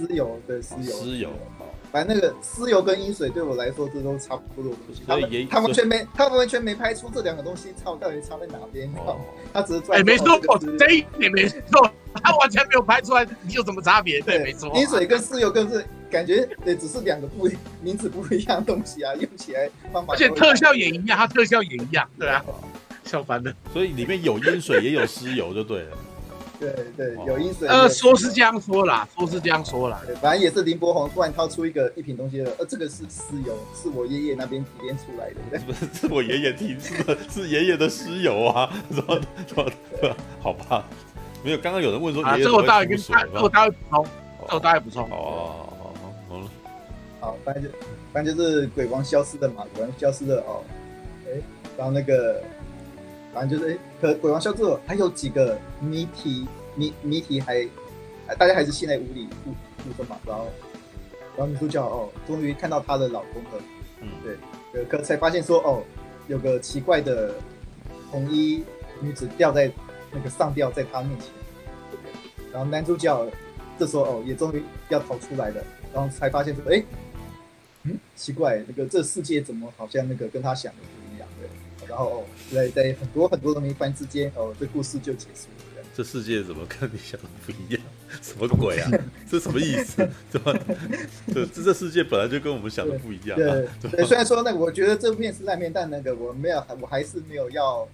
[0.03, 1.29] 哦、对，尸油对尸油，尸油。
[1.91, 5.01] 反正那个尸油跟阴水对我来说，这都差不多的东西。
[5.05, 8.89] 他们他完全没，他完全没拍出这两个东西差到底差在哪边。
[8.95, 9.19] 哦，
[9.53, 10.39] 他只是哎，没错，
[10.79, 11.91] 这一点没错，
[12.23, 14.21] 他完全没有拍出来你有什么差别。
[14.21, 14.71] 对，没错。
[14.73, 17.49] 阴水跟尸油更是感觉对，只是两个不
[17.81, 20.13] 名字不一样的东西啊，用起来方法。
[20.15, 22.09] 而且特效也一样，它特效也一样。
[22.17, 22.41] 对啊，
[23.03, 23.53] 笑翻了。
[23.73, 25.97] 所以里面有阴水也有尸油就对了。
[26.62, 27.65] 对对，有意思。
[27.65, 30.00] 呃，说是这样说啦，说是这样说啦。
[30.06, 35.60] 对，反正也是林柏宏突然掏出一个一瓶东西的，呃，这个是尸油，是我爷爷那边提炼出来的。
[35.65, 38.71] 不是， 是我爷爷提出的，是爷爷的尸油啊。
[38.91, 40.15] 什么什么？
[40.39, 40.86] 好吧，
[41.43, 41.58] 没有。
[41.58, 44.06] 刚刚有人问说爷爷，啊，这我大概跟他，这我大概补充，
[44.47, 45.04] 这我大概补充。
[45.10, 45.74] 哦，
[46.30, 46.47] 好了。
[47.19, 47.69] 好，反正就
[48.13, 50.63] 反正就是鬼王消失的嘛，鬼王消失的哦。
[51.26, 51.41] 哎，
[51.76, 52.39] 然后那个。
[53.34, 57.65] 反正就是，哎，可鬼王笑之后，还有几个谜题，谜谜题还，
[58.38, 59.52] 大家还是现在无理不
[59.84, 60.20] 不分嘛。
[60.26, 60.48] 然后，
[61.38, 63.63] 然后女主角哦，终于看到她的老公了，
[64.02, 64.10] 嗯，
[64.74, 65.82] 对，可才发现说哦，
[66.28, 67.34] 有个奇怪的
[68.10, 68.63] 红衣
[69.00, 69.72] 女子吊在
[70.12, 71.30] 那个上吊在她面前，
[72.52, 73.28] 然后男主角
[73.80, 75.63] 这时候哦，也终于要逃出来了，
[75.94, 76.84] 然后才发现说，哎，
[77.84, 80.80] 嗯，奇怪，那个这世界怎么好像那个跟他想的。
[81.88, 85.84] 然后哦，在在很多很多的谜团之间，哦，这故事就结束了。
[85.94, 87.82] 这世界怎么跟你想的不一样？
[88.22, 88.89] 什么鬼啊？
[89.30, 90.08] 这什么意思？
[90.32, 90.58] 怎么？
[91.34, 93.67] 这这世界本来就跟我们想的不一样，啊对。
[93.82, 97.86] 对，对，虽然说那个，我觉得这部片是烂片，但那个我没有，我还是没有要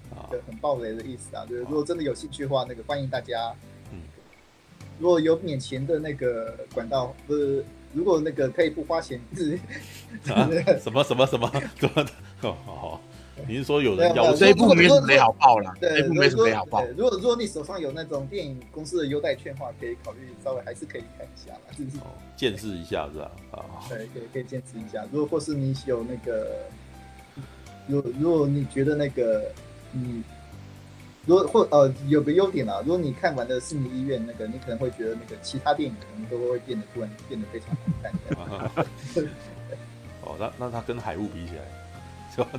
[0.45, 1.43] 很暴雷的意思啊。
[1.50, 3.52] 就是如果真的有兴趣的话，那个欢迎大家，
[3.91, 4.00] 嗯，
[5.00, 9.60] 如果有免钱的那个管道，不是，如果那个可以不花钱，是，
[10.32, 10.47] 啊，
[10.80, 13.02] 什么什么什么 什么的，好好。
[13.45, 15.73] 你是说有人要这一部没什么好报了？
[15.80, 16.84] 对，这一部没什么好报。
[16.97, 21.97] 如果如果你手上有那种电影公司的优待券的话，可以考虑稍微还是可以看一下啦，是不是？
[22.36, 23.32] 见识一下是吧？
[23.52, 25.06] 啊，对，可以可以见识一下。
[25.12, 26.47] 如果或是你有那个，
[27.88, 29.43] 如果如果你觉得那个，
[29.91, 30.23] 你，
[31.26, 38.86] 如果或呃有个优点啊，如果你看完的是你医院》那个，你可能会觉得那个其他电影可能都会变得突然变得非常好看。
[40.23, 41.62] 哦，那那它跟海雾比起来，
[42.36, 42.50] 是吧？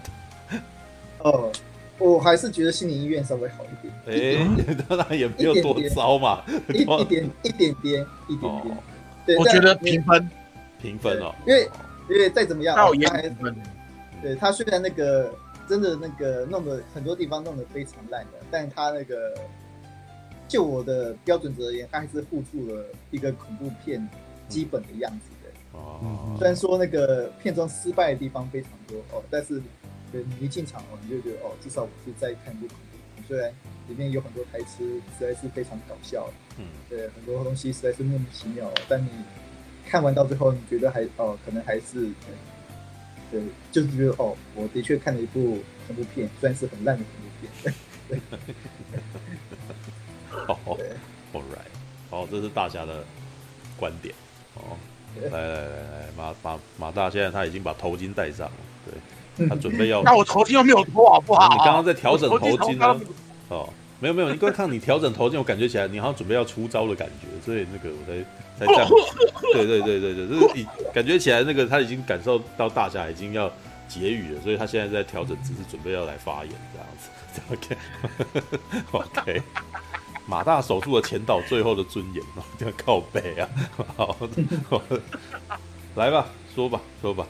[1.20, 1.52] 哦，
[1.98, 3.92] 我还是觉得心理医院稍微好一点。
[4.06, 8.76] 哎， 当然也没有多糟嘛， 一点点，一点点，一点点。
[9.26, 10.30] 对，我觉得评分，
[10.80, 11.68] 评分哦，因为
[12.08, 13.28] 因为再怎么样，他还
[14.22, 15.32] 对他虽然那个
[15.68, 19.34] 真的那个弄的很多地方弄得非常烂的，但他那个
[20.48, 24.08] 就我的标准值而言，他还是付出了一个恐怖片
[24.48, 25.78] 基本的样子的。
[25.78, 29.60] 哦，虽然说那个片中失败的地方非常多哦，但是
[30.12, 33.24] 对你一进场哦，你就觉得哦，至少我是在看一部恐怖片。
[33.26, 33.52] 虽然
[33.88, 34.84] 里面有很多台词
[35.18, 39.08] 实在是非常搞笑，嗯，对，很多东西实在是莫名其妙，但你
[39.86, 42.10] 看完到最后，你觉得还哦，可能还是
[43.30, 47.28] 对，对，就是觉得哦，我的确看了一部恐怖片，虽然是很烂的恐怖
[47.62, 47.74] 片。
[48.08, 48.18] 对
[50.30, 50.58] 好
[51.34, 51.68] ，All，right，
[52.08, 53.04] 好，这是大家的
[53.76, 54.14] 观点。
[54.54, 54.78] 哦，
[55.20, 58.94] 来来来来，马马马大，现在他已经把头巾戴上了，对，
[59.48, 60.02] 他准备要。
[60.06, 61.48] 那我头巾又没有脱，好不好？
[61.50, 63.00] 你刚刚在调整头巾呢？
[63.48, 63.68] 哦，
[64.00, 68.18] 没有没有，你刚看你调整头巾，我感觉起来你好像准备要出招的感觉，所以那个我才
[68.58, 68.88] 才这样。
[69.52, 73.50] 对对对对对，就是你感觉起来那个他已经感受到大侠已经要
[73.88, 77.08] 结语了，所以他现在在调整姿势，准备要来发言这样子。
[78.92, 79.42] OK，OK，
[80.26, 83.48] 马大守住了前岛最后的尊严哦，这样靠背啊，
[83.96, 84.16] 好，
[85.94, 87.26] 来吧，说吧，说吧。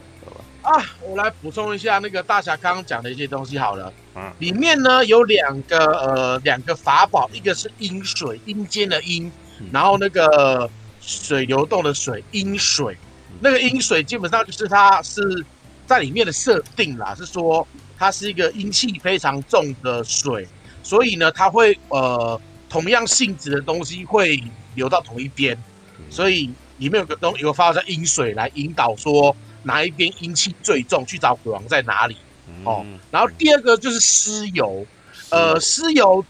[0.61, 3.91] 啊，我来补充一下那个大侠刚刚讲的一些东西好了。
[4.15, 9.31] 嗯，里面呢有两个呃两个法宝，一个是阴水，阴间的阴，
[9.71, 10.69] 然后那个
[11.01, 12.97] 水流动的水，阴水。
[13.39, 15.45] 那个阴水基本上就是它是
[15.85, 17.67] 在里面的设定啦，是说。
[18.01, 20.47] 它是一个阴气非常重的水，
[20.81, 24.41] 所以呢，它会呃同样性质的东西会
[24.73, 25.61] 流到同一边，
[26.09, 32.17] 所以里面有个东有个法宝叫阴水来引导说哪一边阴气最重，去找鬼王在哪里
[32.63, 32.85] 哦。
[33.11, 34.85] 然后第二个就是尸油，
[35.29, 36.25] 呃，尸油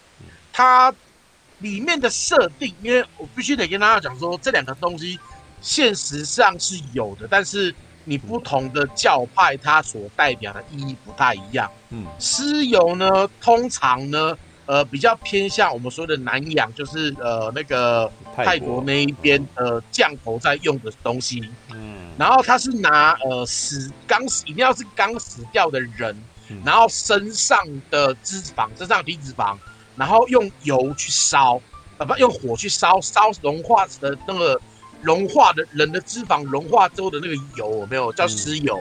[0.52, 0.94] 它
[1.60, 5.20] 里面的设定，因为我必须得跟大家讲说，这两个东西
[5.62, 7.74] 现实上是有的，但是。
[8.06, 11.70] 你不同的教派，它所代表的意义不太一样。
[11.89, 14.36] 嗯，尸油呢，通常呢，
[14.70, 21.42] 呃，比较偏向我们说的南洋，就是呃那个泰国那一边呃降头在用的东西。
[21.74, 26.16] 嗯，然后它是拿呃死刚死，一定要是刚死掉的人，
[26.64, 27.58] 然后身上
[27.90, 29.58] 的脂肪，身上体脂肪，
[29.96, 31.60] 然后用油去烧，
[31.98, 34.62] 呃不用火去烧，烧融化的那个。
[35.02, 38.78] 融化的人的脂肪融化之后的那个油有没有叫尸油？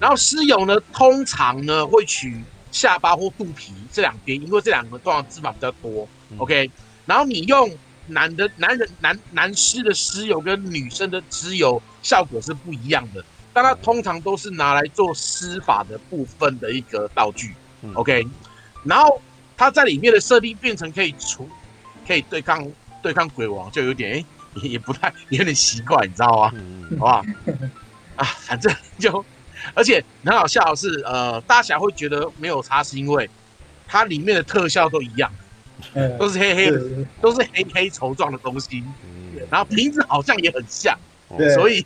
[0.00, 2.36] 然后尸油呢，通常呢会取
[2.72, 6.08] 下巴或肚皮这两边，因为这两个通常脂肪比较多。
[6.30, 6.68] 嗯、OK，
[7.06, 7.70] 然后你用
[8.08, 17.54] 男的男人男男尸的尸油跟女生的尸油效果是不一样的，但它通常都是拿来做施法的部分的一个道具。
[17.82, 18.26] 嗯、OK，
[18.84, 19.20] 然后
[19.56, 21.48] 它在里面的设定变成可以除，
[22.06, 22.66] 可以对抗
[23.02, 24.26] 对抗鬼王，就有点诶
[24.62, 26.52] 也也不太，也有点奇怪，你知道吗？
[26.90, 27.24] 好不好？
[28.16, 29.24] 啊，反正就，
[29.74, 33.28] 而且很好笑的是，呃，大侠会觉得没有差，是因为
[33.86, 35.30] 它里面的特效都一样，
[36.18, 36.80] 都是黑黑的，
[37.20, 38.82] 都是黑黑稠状的东西，
[39.50, 40.98] 然后瓶子好像也很像，
[41.54, 41.84] 所以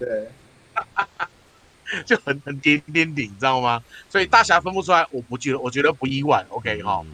[2.05, 3.83] 就很很点点点，你知道吗？
[4.09, 7.05] 所以大侠分不出来，我不觉得，我觉得不意外，OK 哈，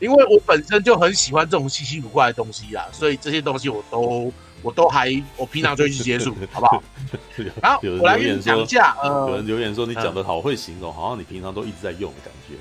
[0.00, 4.32] 因为我本身就很喜欢这种稀奇古怪的东西啦，所以这些东西我都。
[4.60, 6.82] 我都还，我平常就会去接触，好不好？
[7.62, 12.58] 然后我来跟你讲一下，呃，有人留言说你讲的好会形容，好像你平常都一直在用的感觉。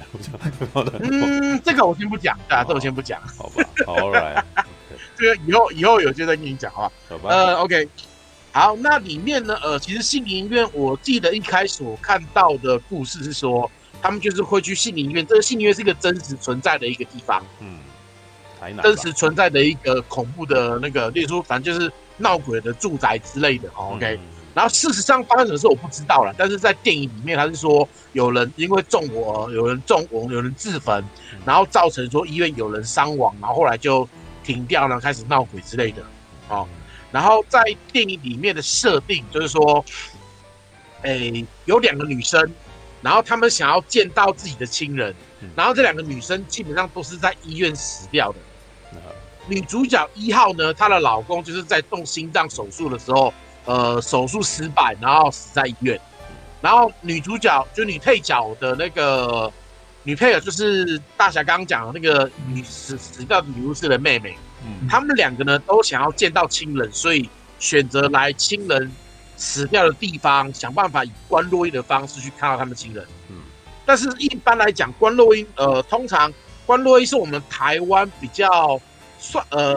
[1.11, 4.43] 嗯，这个我先不讲，对啊，这个我先不讲，好吧？All right，
[5.17, 6.91] 这个以后以后有机会再跟你讲，好吧？
[7.09, 7.29] 好吧。
[7.31, 7.89] 呃，OK，
[8.51, 17.79] 好，那里面呢，呃，其实杏林院，我记得一开始我看到的故事是说，他们就是会去信林院，这个信林院是一个真实存在的一个地方，嗯。
[18.81, 23.69] 真实存在的一个恐怖的那个，例如说，反正就是闹鬼的住宅之类的。
[23.75, 24.19] OK，嗯，
[24.55, 31.05] 然后事实上发生什么事我不知道了，但是在电影里面他是说有人因为纵火，有人纵火，有人自焚，
[31.45, 34.09] 然后造成说医院有人伤亡，然后后来就
[34.43, 36.01] 停掉了，开始闹鬼之类的。
[36.49, 36.67] 哦，
[37.11, 39.85] 然后在电影里面的设定就是说，
[41.03, 42.51] 诶，有两个女生，
[43.07, 45.15] 然后他们想要见到自己的亲人，
[45.55, 48.37] 然后这两个女生基本上都是在医院死掉的。
[49.47, 53.33] 女主角一号呢，她的老公就是在动心脏手术的时候，
[53.63, 55.97] 呃，手术失败，然后死在医院。
[56.59, 59.49] 然后女主角就女配角的那个
[60.03, 64.35] 女配角，就是大侠刚刚讲的那个女死死掉的女护士的妹妹。
[64.65, 68.91] 嗯，他们两个呢都想要见到亲人，所以选择来亲人
[69.37, 73.07] 死掉的地方，想办法以观落音的方式去看到他们亲人。
[73.29, 73.37] 嗯，
[73.85, 76.33] 但是一般来讲，观落音，呃，通常
[76.65, 78.77] 观落音是我们台湾比较。
[79.19, 79.75] 算呃，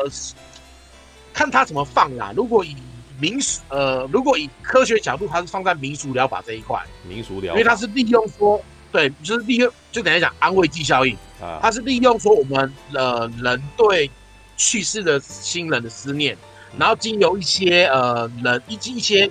[1.32, 2.30] 看他怎么放啦。
[2.36, 2.76] 如果以
[3.18, 6.78] 民俗呃，如果以科学角度，它是放在民俗疗法这一块。
[7.08, 11.58] 民俗疗法，因为它是利用说，对，就是利用，就等于讲安慰剂效应啊。
[11.62, 14.10] 它是利用说我们呃人对
[14.58, 16.36] 去世的亲人的思念，
[16.78, 19.26] 然后经由一些呃人以及一些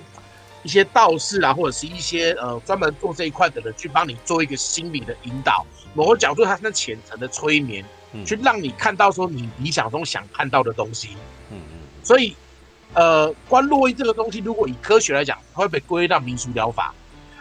[0.62, 11.16] 一些道士啊，或者是一些呃专门做这一块的人，去帮你做一个心理的引导，某个角度它是那浅层的催眠，嗯、去让你看到说你理想中想看到的东西。
[11.50, 11.78] 嗯嗯。
[12.02, 12.36] 所以，
[12.92, 16.92] 呃，观落阴这个东西，如果以科学来讲，它会被归类到民俗疗法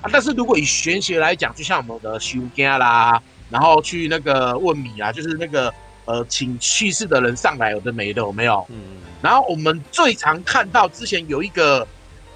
[0.02, 0.10] 啊。
[0.12, 5.74] 但是如果以玄学来讲，就像我们的修家啦，然后去那个问米啊，就是那个
[6.06, 8.66] 呃，请去世的人上来，有的没的，有没有？
[8.70, 8.98] 嗯。
[9.22, 11.86] 然后我们最常看到之前有一个。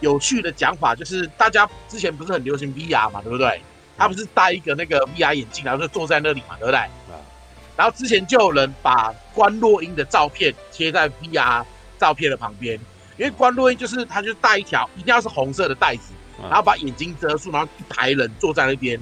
[0.04, 3.62] 有趣的讲法就是，大家之前不是很流行 VR 嘛，对不对？
[3.98, 6.80] 他不是戴一个那个 VR 眼镜，然后就坐在那里嘛，对不对？
[7.78, 11.64] 然后之前就有人把观落阴的照片贴在 VR
[11.98, 12.78] 照片的旁边，
[13.18, 19.00] 因为观落阴就是他就戴一条一定要是红色的带子，然后把眼睛遮住，然后一排人坐在那边，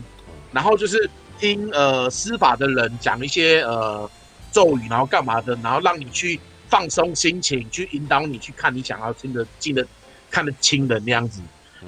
[0.51, 4.09] 然后就是听呃司法的人讲一些呃
[4.51, 6.39] 咒语，然后干嘛的，然后让你去
[6.69, 9.85] 放松心情，去引导你去看你想要听的进的。
[10.31, 11.41] 看得清的那样子，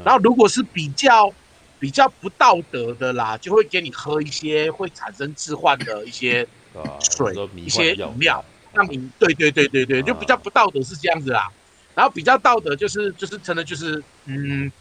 [0.03, 1.33] 然后如果是比较
[1.79, 6.47] 比较不道德的啦，就会给你喝一些会产生致幻的一些
[7.11, 11.49] 水、一些饮料，让你对对对对对，就比较不道德是这样子啦。
[11.95, 14.71] 然后比较道德就是就是真的就是嗯，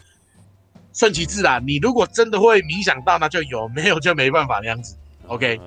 [0.94, 1.62] 顺其自然。
[1.66, 4.96] 你如果真的会冥想到，那就有；没有就没办法那样子。
[5.26, 5.60] OK，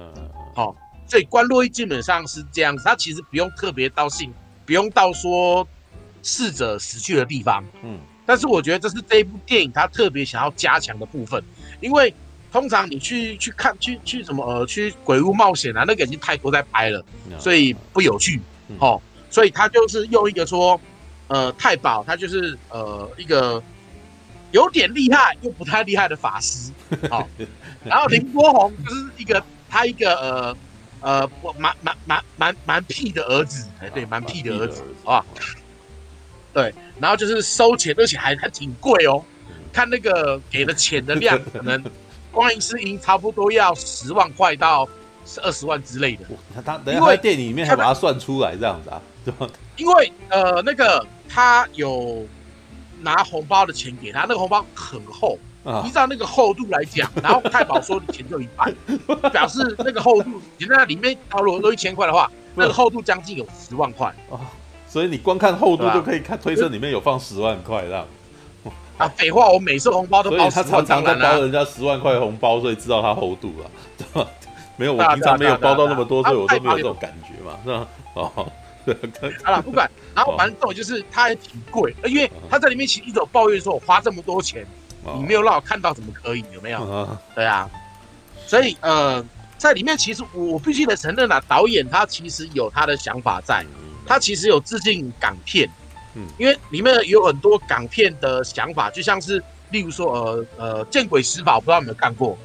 [0.56, 0.76] 好，
[1.08, 4.34] 所以观落阴基本上是这样子，它其实不用特别到信，
[4.66, 5.68] 不用到说。
[6.28, 11.42] 逝者死去的地方，嗯，但是我觉得这是这一部电影它特别想要加强的部分，
[11.82, 12.12] 因为
[12.52, 17.06] 通常你去去看去去什么呃去鬼屋冒险啊，那个已经太多在拍了，
[17.38, 18.42] 所以不有趣，
[18.80, 19.00] 哦，
[19.30, 20.82] 所以他就是用一个说，
[21.28, 23.62] 呃，太保他就是呃一个
[24.52, 26.72] 有点厉害又不太厉害的法师，
[27.08, 27.30] 好，
[27.86, 30.58] 然后林国宏就是一个他一个呃
[31.02, 35.24] 呃蛮蛮蛮蛮蛮屁的儿子，哎，对，蛮屁的儿子啊。
[36.56, 39.22] 对，然后就是收钱，而且还还挺贵哦。
[39.74, 41.84] 看那个给的钱的量， 可能
[42.32, 44.88] 光一次银差不多要十万块到
[45.44, 46.24] 二十万之类的。
[46.56, 49.02] 他他等下在电影里面还把它算出来这样子啊？
[49.26, 49.50] 对吧？
[49.76, 52.26] 因为呃，那个他有
[53.02, 55.38] 拿红包的钱给他，那个红包很厚，
[55.86, 58.74] 依照那个厚度来讲，然后太保说的钱就一半，
[59.34, 64.40] 表示那个厚度，你那里面掏了都一千块的话，那个厚度将近有十万块哦。
[64.96, 68.08] 所以你光看厚度就可以看推测里面有放十万块这样。
[68.98, 70.38] 啊，废话，我每次红包都包。
[70.38, 74.30] 所以他常常在包人家十万块红包，所以知道他厚度了，对吧？
[74.78, 77.88] 没有，我平常没有包到那么多，所以我都没有这种感觉嘛，是吧？
[78.14, 78.32] 哦，
[79.44, 84.66] 好了，不管，然后反正这种就是它也挺贵，因为他在里面其实一直有抱怨说，我花这么多钱，
[85.18, 86.46] 你没有让我看到，怎么可以？
[86.54, 87.20] 有没有？
[87.36, 87.70] 对啊，
[88.48, 89.22] 所以呃，
[89.58, 93.66] 在里面其实我必须得承认啊，导演他其实有他的想法在。
[94.06, 95.70] 他其实有致敬港片，
[96.14, 102.38] 嗯，因为里面有很多港片的想法，就像是例如说，呃呃，见鬼使法，我不知道有没有看过。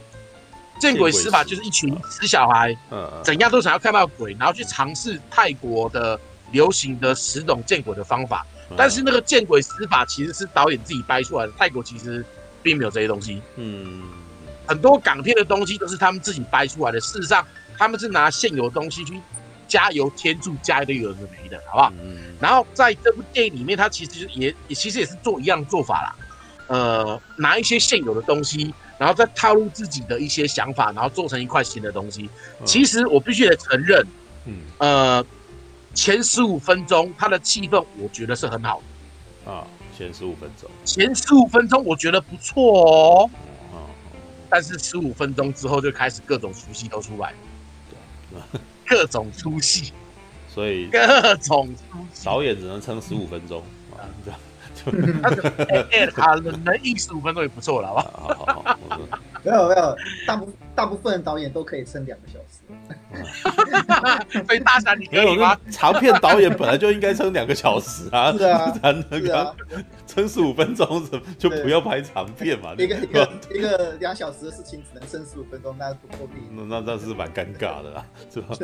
[0.80, 6.18] 见鬼使法就是一群死小孩，嗯，怎样都想要看到鬼，然后去尝试泰国的
[6.52, 8.46] 流行的十种见鬼的方法。
[8.76, 12.24] 但是那个见鬼使法其实是导演自己掰出来的，泰国其实
[12.62, 13.42] 并没有这些东西。
[13.56, 14.04] 嗯，
[14.64, 17.00] 很多港片的东西都是他们自己掰出来的。
[17.00, 17.46] 事实上，
[17.76, 19.20] 他们是拿现有的东西去。
[19.70, 21.92] 加油添醋，加一堆有的没的，好不好？
[22.02, 22.34] 嗯。
[22.40, 26.16] 然后在这部电影里面，他其实也也其实也是做一样的做法啦。
[26.66, 32.28] 呃，拿一些现有的东西，然后再套入自己的一些想法，然后做成一块新的东西。
[32.64, 34.06] 其实我必须得承认，
[34.46, 35.24] 嗯，呃，
[35.94, 38.82] 前十五分钟它的气氛，我觉得是很好
[39.44, 39.52] 的。
[39.52, 39.66] 啊，
[39.96, 43.30] 前十五分钟，前十五分钟我觉得不错哦。
[43.72, 43.86] 哦。
[44.48, 47.34] 但是十五分钟之后就开始各种熟悉都出来。
[48.30, 48.60] 对。
[48.91, 49.93] 各种出戏，
[50.53, 53.62] 所以各种出戏，导演只能撑十五分钟。
[53.97, 54.41] 啊，这样
[54.74, 54.91] 就
[56.12, 58.45] 他他能能硬十五分钟也不错了，好不好？
[58.45, 62.61] 好好好， 没有没有，大部大部分的导演都可以撑两个小时，
[64.47, 65.57] 所以大侠你可以吗？
[65.70, 69.57] 长片导演本来就应该撑两个小时啊， 是啊，才能够
[70.07, 71.03] 撑十五分钟，
[71.38, 72.74] 就不要拍长片嘛。
[72.74, 76.43] 一个一个一个两小时的事情只能撑十五分钟，那不够力。
[76.51, 78.57] 那那那是蛮尴尬的啦，是吧？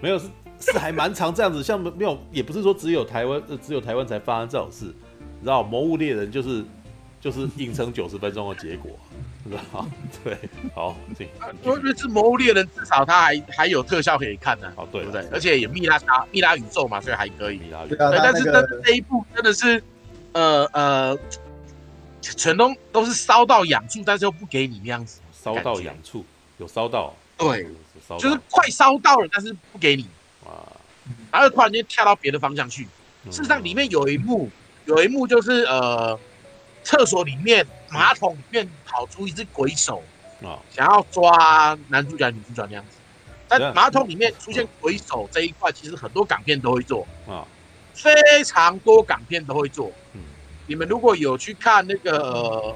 [0.00, 0.26] 没有是
[0.58, 6.64] 是还蛮长这样子，像没有也不是说只有台湾，只有台湾才发生这种事，你知道《魔物猎人》就是
[7.20, 8.90] 就是硬撑九十分钟的结果，
[9.44, 9.86] 知道
[10.22, 10.38] 对，
[10.74, 11.28] 好，对，
[11.64, 15.26] 因为是《魔物猎人》，至少它还还有特效可以看呢，哦，对不对？
[15.32, 17.58] 而且也密拉沙密拉宇宙嘛，所以还可以。
[17.88, 19.82] 对，但是但是这一部真的是，
[20.32, 21.18] 呃呃，
[22.20, 26.24] 全都都是烧到痒处，但是又不给你那样子，烧到痒处
[26.58, 27.66] 有烧到，对。
[28.18, 30.06] 就是快烧到了，但是不给你，
[31.30, 32.86] 然后突然间跳到别的方向去。
[33.30, 34.50] 事实上，里面有一幕，
[34.84, 36.18] 有一幕就是呃，
[36.82, 40.02] 厕所里面马桶里面跑出一只鬼手
[40.42, 42.96] 啊，想要抓男主角女主角那样子。
[43.48, 47.06] 但马桶里面出现鬼手这一块，其实很多港片都会做。
[47.28, 47.46] 啊，
[47.92, 48.10] 非
[48.44, 49.92] 常多港片都会做。
[50.14, 50.20] 嗯，
[50.66, 52.18] 你们如果有去看那个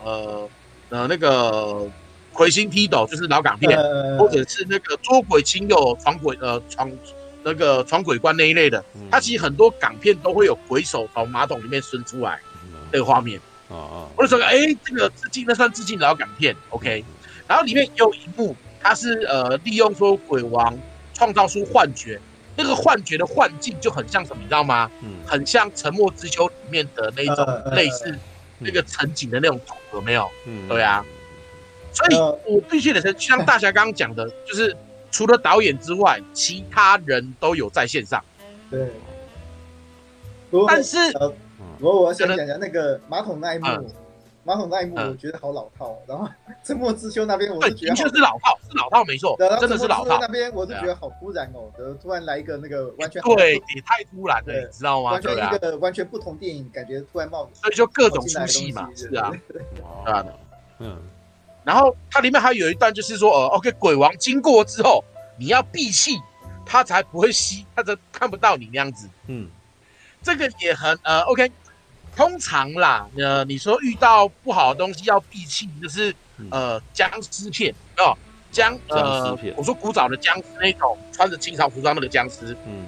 [0.04, 0.48] 呃
[0.90, 1.88] 呃那个
[2.32, 3.76] 魁星踢斗，就是老港片，
[4.18, 6.90] 或者是那个捉鬼亲友闯鬼呃闯
[7.42, 12.38] 那个闯鬼关那一类的，它其实很多港片都会有鬼手从马桶里面伸出来
[12.92, 13.40] 这个画面。
[13.70, 14.08] 啊啊！
[14.16, 17.04] 我就说，哎，这个致敬，那算致敬老港片，OK。
[17.48, 18.54] 然后里面有一幕。
[18.78, 20.78] 他是呃利用说鬼王
[21.12, 22.20] 创造出幻觉，
[22.54, 24.88] 那个幻觉的幻境就很像什么，你知道吗？
[25.02, 28.16] 嗯，很像《沉默之丘》里面的那种类似
[28.60, 30.30] 那个沉景的那种图，有没有？
[30.44, 31.04] 嗯，对啊。
[31.92, 32.14] 所以
[32.44, 34.76] 我必须得说，像大侠刚刚讲的，就是
[35.10, 38.22] 除了导演之外，其他人都有在线上。
[38.70, 38.86] 对。
[40.68, 40.96] 但是，
[41.80, 43.66] 我我想讲讲那个马桶那一幕。
[44.44, 46.24] 马桶那一幕我觉得好老套，然后
[46.62, 50.18] 《沉默之丘》那边我是觉得确实是老套，是老套没错，真的是老套。
[50.20, 51.68] 那边我是觉得好突然哦，
[52.00, 55.10] 突然来一个那个完全对，也太突然了，你知道吗？
[55.10, 59.32] 完全一个完全不同电影，感觉突然冒，所以就各种出戏嘛，是啊，
[60.04, 60.24] 啊，
[60.78, 60.96] 嗯。
[61.64, 65.02] 然后它里面还有一段就是说，呃，OK，鬼王经过之后，
[65.36, 66.20] 你要闭气，
[66.64, 69.08] 他才不会吸，他才看不到你那样子。
[69.26, 69.50] 嗯，
[70.22, 71.50] 这个也很呃，OK。
[72.16, 76.14] 通常啦，呃，你说遇到不好的东西要闭气，就是
[76.50, 78.16] 呃僵尸片哦，
[78.50, 82.86] 僵呃，我说古早的僵尸那种穿着清朝服装那个僵尸，嗯，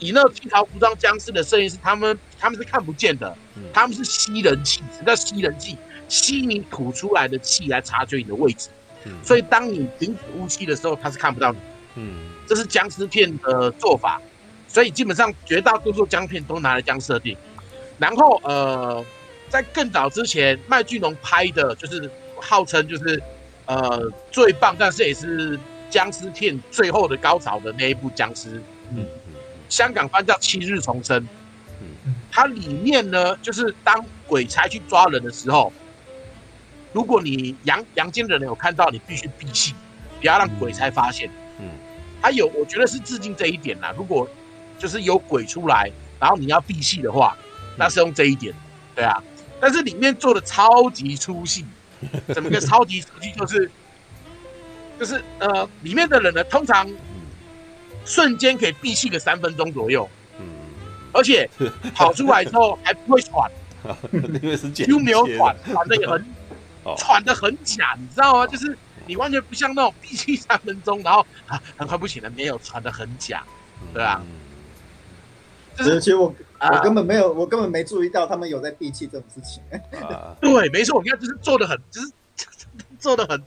[0.00, 3.32] 以那清朝服装僵尸的声音是他们他们是看不见的，
[3.72, 5.78] 他们是吸人气，什么叫吸人气？
[6.08, 8.70] 吸你吐出来的气来察觉你的位置，
[9.22, 11.58] 所以当你停止呼吸的时候，他是看不到你，
[11.96, 14.18] 嗯，这是僵尸片的做法，
[14.66, 17.36] 所以基本上绝大多数僵片都拿来这样设定。
[17.98, 19.04] 然后呃，
[19.48, 22.08] 在更早之前，麦浚龙拍的就是
[22.40, 23.20] 号称就是
[23.66, 25.58] 呃最棒，但是也是
[25.90, 28.62] 僵尸片最后的高潮的那一部僵尸，
[28.94, 29.04] 嗯，
[29.68, 31.20] 香港翻叫《七日重生》，
[31.80, 35.72] 嗯，它里面呢就是当鬼差去抓人的时候，
[36.92, 39.74] 如果你阳阳间的人有看到，你必须闭气，
[40.20, 41.28] 不要让鬼差发现，
[41.58, 41.68] 嗯，
[42.22, 44.28] 还有我觉得是致敬这一点啦，如果
[44.78, 45.90] 就是有鬼出来，
[46.20, 47.36] 然后你要闭气的话。
[47.78, 48.52] 那是用这一点，
[48.94, 49.22] 对啊，
[49.60, 51.64] 但是里面做的超级粗细，
[52.34, 53.32] 怎么个超级粗细？
[53.36, 53.70] 就是
[54.98, 56.90] 就是呃，里面的人呢，通常
[58.04, 60.08] 瞬间可以闭气个三分钟左右，
[60.40, 60.44] 嗯，
[61.12, 61.48] 而且
[61.94, 63.50] 跑出来之后还不会喘，
[64.42, 66.26] 因为是又没有喘，喘的也很，
[66.98, 68.46] 喘的很假，你知道吗？
[68.46, 68.76] 就是
[69.06, 73.44] 你完全不像那种闭气三分钟，然后啊很快不行了，没有喘的很假，
[73.94, 74.20] 对啊，
[75.84, 76.34] 就是其实我。
[76.60, 79.62] 我根本没有，我根本没注意到他们有在闭气这种事情。
[80.02, 82.10] 啊、 对，没错，你看，就是做的很，就是
[82.98, 83.40] 做的很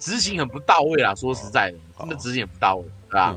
[0.00, 1.14] 执行很不到位啦。
[1.14, 3.36] 说实在的，真的执行很不到位，对吧？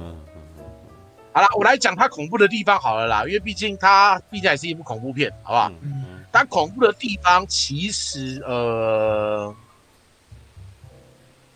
[1.33, 5.69] 好了，我来讲它恐怖的地方好了啦，因为毕竟它毕竟还是一部恐怖片，好不好？
[5.81, 9.53] 嗯嗯、它恐怖的地方其实呃，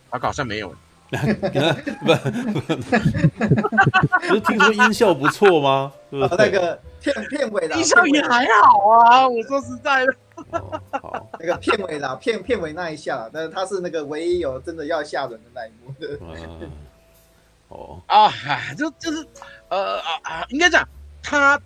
[0.10, 0.76] 它好像没有。
[1.12, 1.18] 不，
[4.28, 5.91] 不是听说音效不错吗？
[6.09, 6.30] 是是？
[6.38, 9.28] 那个片片尾的音效也还好啊。
[9.28, 10.16] 我说实在的，
[10.91, 15.93] 好，那个片尾啦，片片尾那一下，但是他是那个唯一有真的要吓人的那一幕。
[17.68, 18.32] 哦啊，
[18.78, 19.28] 就就是
[19.70, 20.88] 呃啊啊，应该讲
[21.22, 21.59] 他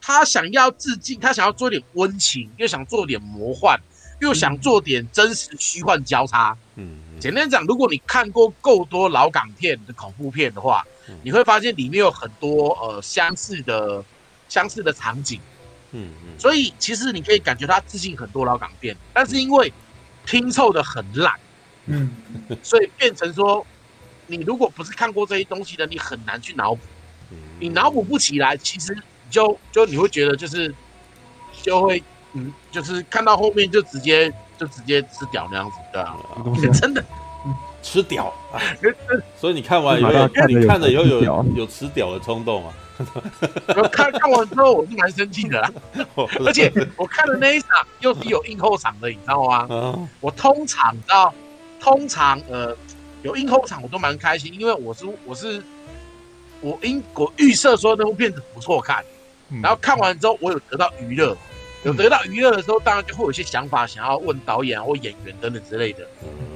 [0.00, 3.78] 他想要致敬，他想要做点温情，又想做点魔幻，
[4.20, 6.56] 又想做点真实虚幻交叉。
[6.76, 6.98] 嗯。
[7.20, 14.04] 简单讲，如果你看过够多老港片的恐怖片的话，嗯、你会发现里面有很多呃相似的
[14.48, 15.40] 相似的场景，
[15.90, 19.72] 嗯嗯，嗯所以其实你可以感觉他致敬很多老港片，但是因为
[20.24, 21.34] 拼凑的很烂，
[21.86, 22.08] 嗯，
[22.62, 23.66] 所以变成说
[24.28, 26.80] 你如果不是看过这些东西的，你很难去脑补，
[27.58, 28.96] 你脑补不起来，其实
[29.28, 30.72] 就就你会觉得就是
[31.64, 32.00] 就会
[32.34, 32.52] 嗯，
[32.82, 34.32] 就是看到后面就直接。
[34.58, 36.16] 就直接吃屌那样子，对啊，
[36.80, 37.00] 真的
[37.80, 38.34] 吃屌，
[39.38, 40.10] 所以你看完以后，
[40.48, 42.72] 你看了以后有有吃屌的冲动吗？
[43.92, 45.70] 看看完之后我是蛮生气的啦，
[46.44, 49.68] 而且我看的那一场又是有映后场的，你知道吗？
[50.18, 51.32] 我通常知道，
[51.78, 52.76] 通常呃
[53.22, 55.62] 有映后场我都蛮开心，因为我是我是
[56.60, 59.04] 我因我预设说那部片子不错看，
[59.62, 61.36] 然后看完之后我有得到娱乐。
[61.84, 66.06] 有得到娱乐的时候，当然就会有一些想法，想要问导演或演员等等之类的。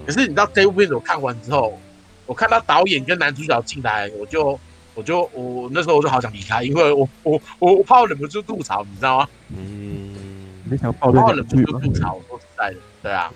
[0.04, 1.78] 可是你知道这部片子我看完之后，
[2.26, 4.58] 我看到导演跟男主角进来，我就
[4.94, 9.28] 我就我那时候我就好想离开，因为我我我我怕我忍不住吐槽，你知道吗？
[9.56, 10.14] 嗯，
[10.64, 12.20] 没想到，怕我忍不住吐槽。
[12.28, 13.32] 说实在的，对啊。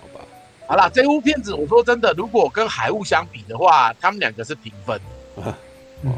[0.00, 0.24] 好吧，
[0.66, 5.00] 好了，这部片子我说真的，如果跟海雾相比的话，他们两个是平分。
[6.02, 6.12] 嗯，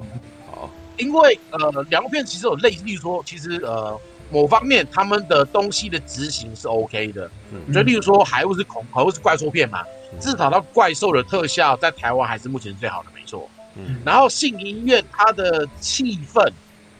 [0.51, 3.99] 好，因为呃，两部片其实有类似，例如说，其实呃，
[4.31, 7.31] 某方面他们的东西的执行是 OK 的。
[7.53, 9.85] 嗯，就例如说，海雾是恐，海雾是怪兽片嘛，
[10.21, 13.49] 至少它怪兽的特效在台湾还是目前最好的，没错。
[13.77, 16.51] 嗯，然后信音院它的气氛。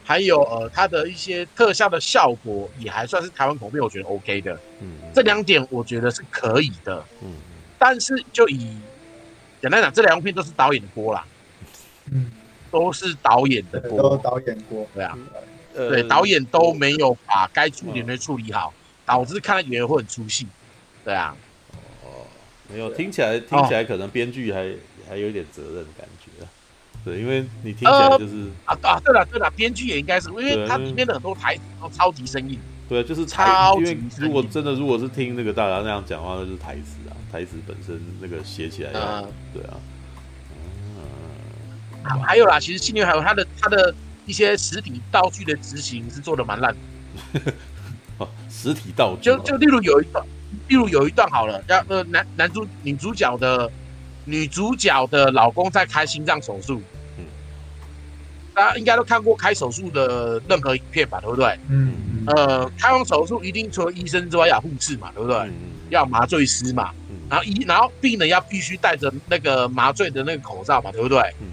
[0.03, 4.59] 还有呃，它的一些特效的效果也还算是台湾恐怖片，我觉得 OK 的。
[4.81, 7.01] 嗯，这两点我觉得是可以的。
[7.21, 7.35] 嗯，
[7.77, 8.75] 但是就以
[9.61, 11.23] 简单讲，这两部片都是导演的锅啦。
[12.11, 12.29] 嗯，
[12.71, 14.85] 都是导演的锅，都导演锅。
[14.93, 15.17] 对啊，
[15.75, 18.73] 呃，对，导演都没有把该处理的处理好，
[19.05, 20.47] 导致看了演员会很出戏。
[21.03, 21.35] 对啊。
[22.03, 22.27] 哦，
[22.71, 24.71] 没有，听起来听起来可能编剧还
[25.09, 26.45] 还有一点责任的感觉。
[27.03, 32.59] 对，因为你听起来就是、呃、啊啊，对了对了，编剧也应该是，因为它里面的很多台词都超级生硬。
[32.87, 33.97] 对，就是超级。
[34.19, 39.79] 如果真的如果是听那个大家那样讲话，那就是台词啊，台词本身那个写起来，呃、对啊。
[42.03, 43.95] 嗯，还有啦，其实信念还有它的它的
[44.25, 47.53] 一些实体道具的执行是做的蛮烂的。
[48.19, 49.23] 哦，实体道具。
[49.23, 50.25] 就就例如有一段，
[50.67, 53.71] 例如有一段好了，要呃男男主女主角的。
[54.23, 56.79] 女主角的老公在开心脏手术，
[57.17, 57.25] 嗯，
[58.53, 61.57] 大家应该都看过开手术的任何影片吧，对不对？
[61.69, 61.91] 嗯，
[62.27, 65.35] 呃，开完手术一定除了医生之外要护士嘛，对不对？
[65.39, 65.53] 嗯、
[65.89, 71.19] 要麻醉师嘛，嗯、然后医然后病人要必须戴着那个麻醉的那个口罩嘛，对不对？
[71.41, 71.47] 嗯、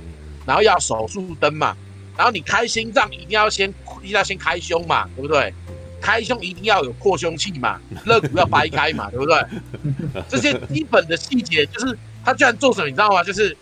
[0.45, 1.75] 然后要手术灯嘛，
[2.19, 3.71] 然后你开心脏一定要先
[4.03, 5.55] 一定要先开胸嘛，对不对？
[6.01, 9.43] 开胸一定要有扩胸器嘛， 肋骨要掰开嘛，对不对？
[10.29, 11.97] 这些基本的细节就是。
[12.25, 13.25] 他居然做什么，你知道吗？
[13.25, 13.57] 就是，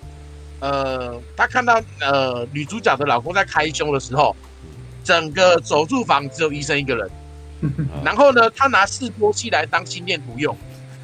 [0.58, 4.34] 呃，他看到呃女主角的老公在开胸的时候，
[5.04, 7.08] 整个手术房只有医生一个人。
[8.04, 10.56] 然后呢，他拿示波器来当心电图用，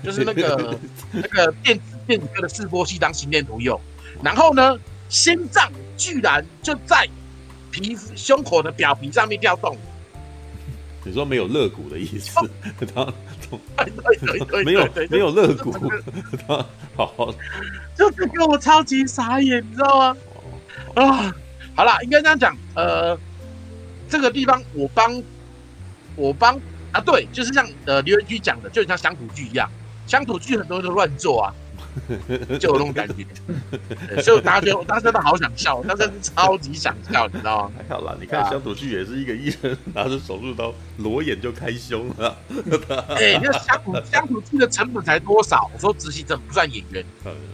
[0.03, 0.77] 就是那个
[1.13, 3.79] 那个电子电子科的示波器当心电图用。
[4.25, 4.77] 然后呢，
[5.09, 7.09] 心脏居然就在
[7.73, 9.77] 皮肤胸口的表皮上面掉洞。
[11.05, 12.39] 你说没有肋骨的意思？
[12.95, 13.13] 他
[14.65, 15.75] 没有没有肋骨，
[16.47, 16.65] 他
[16.95, 17.35] 好，
[17.97, 20.17] 就这个我超级傻眼，你知道吗？
[20.95, 21.35] 啊，
[21.75, 23.19] 好了，应该这样讲，呃，
[24.09, 25.21] 这个地方我帮
[26.15, 26.55] 我帮
[26.93, 29.69] 啊，对，就是像呃刘文居讲的，就像乡土剧一样，
[30.07, 31.53] 乡土剧很多人都乱做啊。
[32.59, 33.27] 就有那种感觉，
[34.23, 37.73] 所以大家觉得，大家真的好想笑，但是超级想笑，你知道吗？
[37.77, 42.37] 还好啦，你看乡土剧也是一个艺人拿着手术刀裸眼就开胸了。
[43.11, 45.71] 哎、欸，那乡土乡土剧的成本才多少？
[45.75, 47.05] 我说执行这不算演员，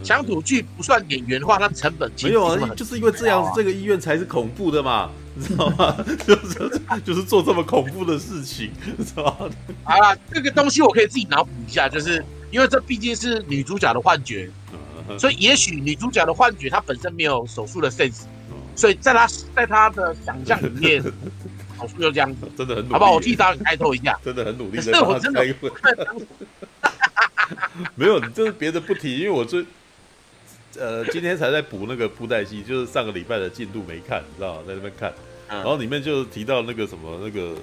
[0.02, 5.96] 乡土剧不算演员的话，它成本没有啊，就是因为这样子，这个医院才是恐怖的嘛， 你知道吗？
[6.26, 9.50] 就是就是做这么恐怖的事情，你知道吗？
[9.84, 12.24] 好啦，这个东西我可以自己脑补一下，就是。
[12.50, 14.50] 因为这毕竟是女主角的幻觉，
[15.18, 18.22] 所以也许女主角的幻觉她本身没有手术的 sense，
[18.74, 21.02] 所以在她在她的想象里面，
[21.78, 23.12] 手术就这样子，真的很努力，好不好？
[23.12, 24.76] 我替导演开脱一下，真的很努力。
[24.78, 25.44] 可是我真的，
[27.94, 29.64] 没有，你这是别的不提，因为我最
[30.78, 34.62] 呃今天才在补那个布袋戏，就是上个礼拜的进度没看，你知道吗？
[34.66, 35.12] 在那边看，
[35.48, 37.56] 然后里面就提到那个什么那个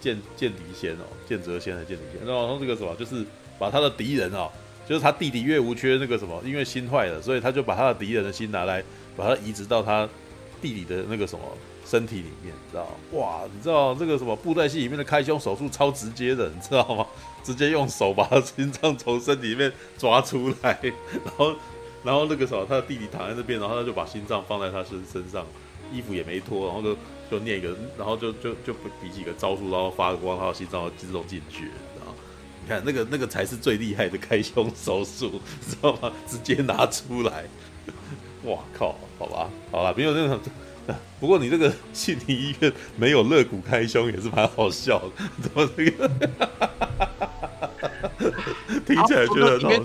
[0.00, 3.24] 剑剑敌仙哦，剑泽仙还是剑敌仙，然后这个什么就是。
[3.58, 4.50] 把他的敌人哦，
[4.88, 8.82] 就是他弟弟岳无缺那个什么，因为心坏了，所以他就把他的敌人的心拿来，
[9.16, 10.08] 把它移植到他
[10.60, 11.44] 弟弟的那个什么
[11.84, 17.06] 身体里面，你知道哇，你知道这个什么布袋戏里面的开胸手术超直接的，你知道吗？
[17.42, 20.78] 直接用手把他心脏从身体里面抓出来，
[21.24, 21.54] 然后
[22.04, 25.44] 然后那个什么，他的弟弟躺在那边，然后他就把心脏放在他身身上，
[25.92, 26.96] 衣服也没脱，然后就
[27.28, 28.72] 就念一个，然后就就就
[29.02, 31.68] 比几个招数，然后发光，他的心脏自动进去。
[32.62, 36.12] 你看那个那个才是最厉害的开胸手术， 知道吗？
[36.28, 37.44] 直接拿出来，
[38.44, 38.96] 哇靠！
[39.18, 40.40] 好吧，好了，没有那种。
[41.20, 46.10] 不过你这个 信义医院没有肋骨开胸也是蛮好笑的，怎么这个？
[48.84, 49.84] 听起来觉得很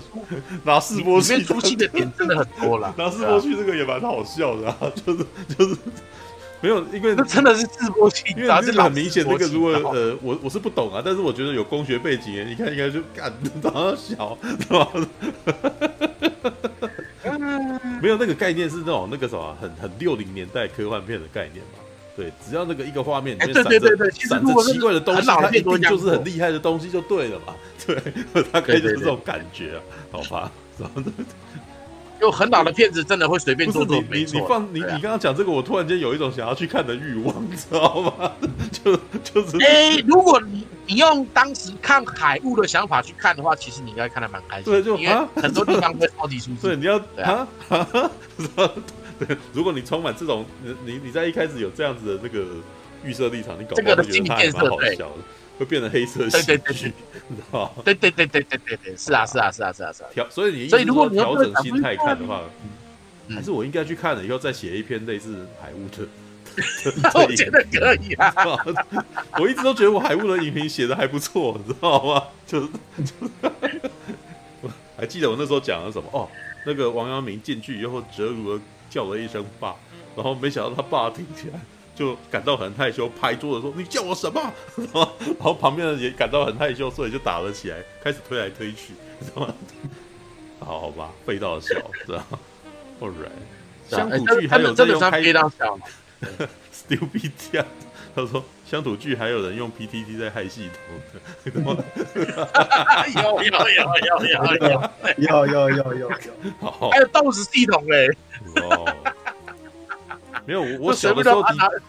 [0.64, 2.92] 拿示波器出戏的点真的很多了。
[2.98, 5.26] 拿示波器这个也蛮好笑的，啊，就是
[5.56, 5.76] 就是。
[6.60, 13.32] 没有，因为那真的是自播器，因为这个很明显，那个如果呃，我我是不懂啊，但是我觉得有工学背景，你看应该就干
[13.62, 14.88] 长得小，是吧？
[18.02, 21.78] 没有那个概念是那种那个什么很很六零年代科幻片的概念嘛？
[22.16, 27.54] 对，只要那个一个画面里面闪着闪着奇怪的东西，它一定就是很厉害的东西就对了嘛？
[27.86, 27.94] 对，
[28.50, 29.80] 大概就是这种感觉啊，
[30.10, 30.50] 好吧？
[32.18, 32.28] 然后。
[32.28, 34.02] 有很老的片子，真的会随便做做。
[34.12, 38.32] 你你放你你刚刚讲这个，我突然间有一种想要去看的欲望，你 知道吗？
[38.70, 39.56] 就就是。
[39.64, 44.64] 哎，如果你你用当时看海雾的想法去看的话，其实你应该看得蛮开心。
[44.64, 46.66] 对，就因为很多地方会超级舒 服。
[46.66, 47.46] 对，你要对啊。
[49.18, 50.44] 对，如果你充满这种，
[50.84, 52.46] 你你在一开始有这样子的这个
[53.04, 55.14] 预设立场，你搞这个的心理建设好笑的，
[55.58, 56.42] 会变成黑色喜
[56.72, 56.92] 剧，
[57.26, 57.82] 你知道吗？
[57.84, 60.08] 对对对对对对对，是啊是啊是啊是啊是啊。
[60.12, 62.42] 调，所以你所以如果你调整心态看的话，
[63.28, 66.08] 还是我应该去看了以后再写一篇类似海雾的。
[67.14, 68.34] 我觉得可以啊！
[69.38, 72.24] 我一直都觉得我海雾的影评写的还不错，你知道吗？
[72.46, 76.08] 就是，就是，还记得我那时候讲了什么？
[76.12, 76.28] 哦，
[76.66, 79.76] 那个王阳明进去以后，折如了叫了一声爸，
[80.16, 81.60] 然后没想到他爸听起来
[81.98, 84.40] 就感到很害羞，拍桌子说：“你叫我什么？”
[84.94, 89.54] 然后旁边人也感到很害羞，所以就打了起来，开始推来推去， 知道吗？
[90.60, 91.74] 好好吧，废到笑，
[92.06, 92.38] 知道吗
[93.00, 95.20] ？Alright，乡土剧还有在用开。
[96.72, 97.66] Stupid 这样，
[98.14, 101.84] 他说乡土剧还有人用 PTT 在害系统的，
[103.14, 104.24] 有有有有有
[105.16, 106.08] 有有有有有，
[106.90, 108.16] 还有 DOS 系统嘞。
[108.56, 108.86] 哦，
[110.48, 111.82] 没有，我 小的时候的，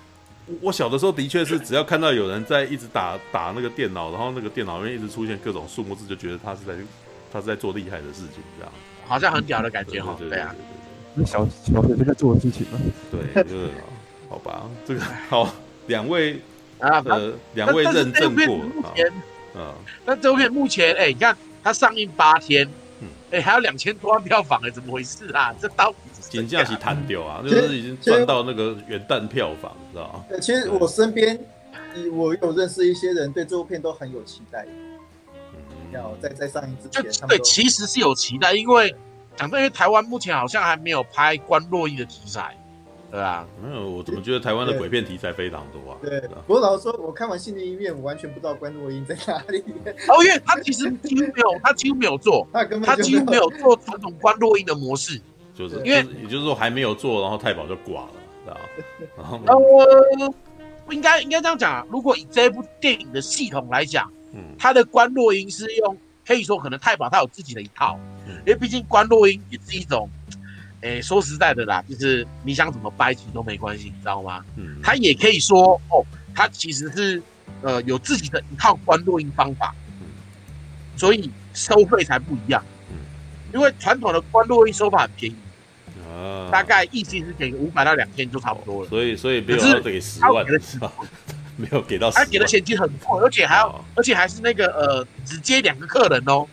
[0.59, 6.73] 我小的时候的确是只要看到有人在一直打打那个电脑，然后那个电脑里面一直出现各种数目字，就觉得他是在
[7.31, 8.73] 他是在做厉害的事情，这样
[9.07, 10.13] 好像很屌的感觉哈。
[10.19, 10.53] 对啊，
[11.25, 12.77] 小小学就在做的事情嘛。
[13.09, 13.69] 对，就是。
[14.29, 15.51] 好吧，这个好，
[15.87, 16.39] 两位
[16.77, 18.59] 啊，呃，两位认证过
[19.55, 19.73] 啊，
[20.05, 22.69] 那这部片目前，哎，你看它上映八天，
[23.01, 25.51] 嗯，哎，还有两千多万票房，哎，怎么回事啊？
[25.59, 25.97] 这到底
[26.29, 27.41] 是减价是弹掉啊？
[27.43, 30.37] 就是已经赚到那个元旦票房，知道吗？
[30.39, 31.39] 其实我身边，
[32.13, 34.65] 我有认识一些人，对这部片都很有期待，
[35.91, 38.95] 要在在上映之前，对，其实是有期待，因为
[39.35, 42.55] 讲真，因为台湾目前好像还没有拍关洛伊的题材。
[43.11, 45.97] 对啊，没有，我怎么觉得台湾的鬼片题材非常多啊？
[45.99, 49.63] 对，不过老实说，我看完《心灵医院》，我完全不知道关洛伊在哪里。
[50.07, 55.19] 哦，因为他其实几乎没有，他几乎没有做， 他根本他几乎没有做传统关洛伊的模式，
[55.59, 58.11] 就是因为也就是说还没有做，然后太保就挂了，
[58.45, 58.57] 知道
[59.45, 60.33] 然后呃，
[60.89, 70.09] 应该应该这样讲啊，如果以这部电影的系统来讲，嗯，他的关落音是用可以说可能太保他有自己的一套，嗯，因为毕竟关落音也是一种。
[70.81, 74.45] 哎、欸，说实在的啦，就是你想怎么掰其实都没关系，你知道吗？
[74.55, 76.01] 嗯，他也可以说哦，
[76.33, 77.21] 他其实是
[77.61, 80.07] 呃有自己的一套关录音方法，嗯，
[80.95, 82.95] 所以收费才不一样，嗯，
[83.53, 85.35] 因为传统的关录音收法很便宜，
[86.09, 90.45] 啊，大概一期是给五百到两千就差不多了，所以所以没有给十万？
[91.59, 96.47] 没有给到，他给的钱其实很破，而且还要，而且还是那个呃，只接两个客人哦。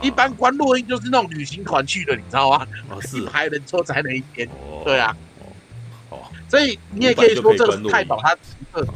[0.00, 2.64] 一般观落音就是那种旅行团去的，你知道吗？
[3.02, 4.48] 是排人坐在那一边。
[4.84, 5.16] 对啊。
[6.10, 6.20] 哦。
[6.48, 8.40] 所以你也可以说，这个是太保他独
[8.72, 8.86] 特。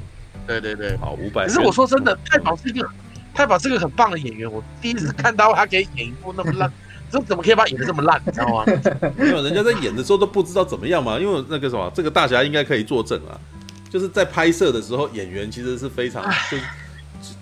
[0.47, 0.97] 对对对。
[0.99, 1.47] 好，五百。
[1.47, 2.89] 可是我说真的，太保是一个
[3.35, 4.49] 太保是个很棒的演员。
[4.49, 6.73] 我第一次看到他可以演一部那么烂，
[7.21, 8.21] 这怎么可以把他演的这么烂？
[8.27, 8.65] 你知道吗？
[9.17, 11.19] 没有，人家在演的时候都不知道怎么样嘛。
[11.19, 13.41] 因为那个什么，这个大侠应该可以作证啊。
[13.89, 16.23] 就是在拍摄的时候，演员其实是非常，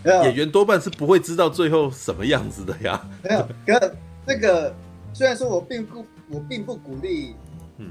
[0.04, 3.00] 就演员多半是不会知道最后什么样子的呀。
[3.22, 3.94] 没有，哥，
[4.26, 4.72] 那个
[5.12, 7.34] 虽然说我并不我并不鼓励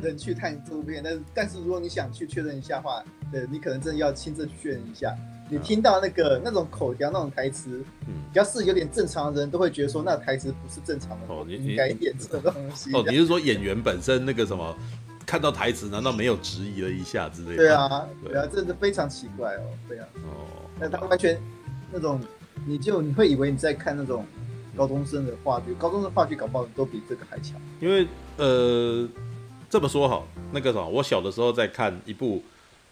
[0.02, 5.14] 人去看这部片，但是但是如果你想去确认一下的话，对，你可能真的要亲自去确认一下。
[5.54, 7.84] 你听到那个那种口条、那种台词，
[8.34, 11.18] 只要是有点正常的人都会觉得说那台词不是正常的。
[11.28, 12.92] 哦，你应该演这个东西。
[12.94, 14.76] 哦，你是说演员本身那个什么？
[15.26, 17.56] 看到台词，难道没有质疑了一下之类的？
[17.56, 20.06] 对啊，对啊，真的非常奇怪哦，对啊。
[20.26, 20.44] 哦。
[20.78, 21.40] 那他完全
[21.92, 22.20] 那种，
[22.68, 24.26] 你就你会以为你在看那种
[24.76, 27.60] 高中生的话剧，高中生话剧搞不好都比这个还强。
[27.80, 29.08] 因为呃，
[29.70, 32.44] 这么说好，那个什么，我小的时候在看一部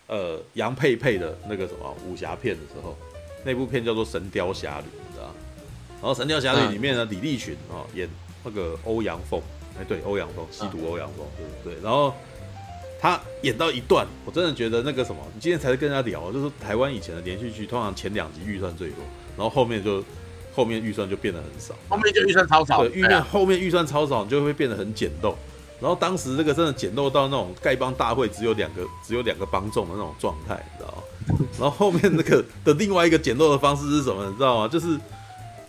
[0.07, 2.97] 呃杨佩佩的那个什么武侠片的时候，
[3.43, 5.33] 那部片叫做《神雕侠侣》，你知道？
[5.93, 8.09] 然后《神雕侠侣》里面呢，李立群啊演
[8.43, 9.41] 那个欧阳锋。
[9.79, 11.25] 哎，对，欧阳锋吸毒，欧阳锋，
[11.63, 11.81] 对对。
[11.81, 12.13] 然后
[12.99, 18.97] 他演到一段，我真的觉得那个什么，你今天才跟人家聊，就是台湾以前的连续剧，通常前两集预算最多，
[19.37, 20.03] 然后后面就
[20.53, 25.33] 后面预算就变得很少，后面就预算超少，对，预算后面预算超少，你就会变得很简陋。
[25.81, 31.47] 然后当时这个真的简陋到那种丐帮大会只有两个，只有两个帮众的那种状态，你知道吗？
[31.59, 34.25] 然后后面那个的另外一个简陋的方式是什么？
[34.27, 34.67] 你知道吗？
[34.67, 34.97] 就是。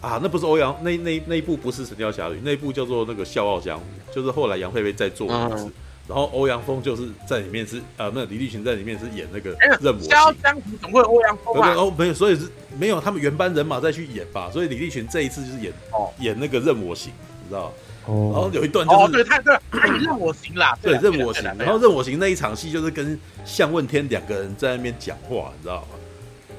[0.03, 5.65] 啊，那不是欧阳，那那那一部不是《神雕侠侣》，那一部叫做那个《笑傲江湖》，就是后来杨佩佩在做的事，
[6.09, 10.11] 然后欧阳锋就是在里面是呃，那李立群在里面是演那个任我行。
[10.11, 11.75] 笑傲江湖总会有欧阳锋啊？
[11.77, 15.73] 哦，没有，所以是没有他们原班人马再去演吧，所以李立群这一次就是演
[16.19, 17.73] 演那个任我行，你知道
[18.07, 18.31] 哦。
[18.33, 19.59] 然后有一段就是对，他对，
[19.99, 25.89] 任我行啦，对任我行，然后任我行那一场戏就是跟向问天两个人在那边讲话，你知道吗？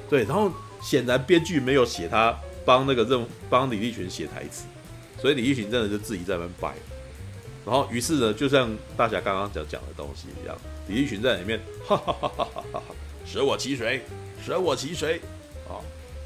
[0.08, 0.50] 对，然后
[0.82, 2.34] 显然编剧没有写他。
[2.66, 4.64] 帮那个任帮李立群写台词，
[5.20, 6.72] 所以李立群真的就自己在那边掰。
[7.62, 10.56] 然后于是呢，就像大侠刚刚讲讲的东西一样，
[10.88, 12.82] 李立群在里面哈哈哈哈哈哈，
[13.26, 14.02] 舍我其谁，
[14.42, 15.20] 舍我其谁
[15.68, 15.76] 啊！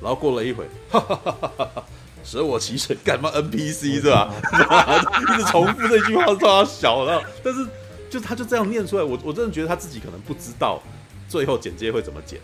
[0.00, 1.84] 然后过了一会，哈哈哈哈哈哈，
[2.28, 4.32] 舍我其谁，干嘛 NPC 是吧？
[5.22, 7.22] 一直重复这句话，让他小了。
[7.42, 7.66] 但是
[8.10, 10.82] 就他就这样念出来，我我真的觉得他自己可能不知道
[11.28, 12.38] 最后剪接会怎么剪，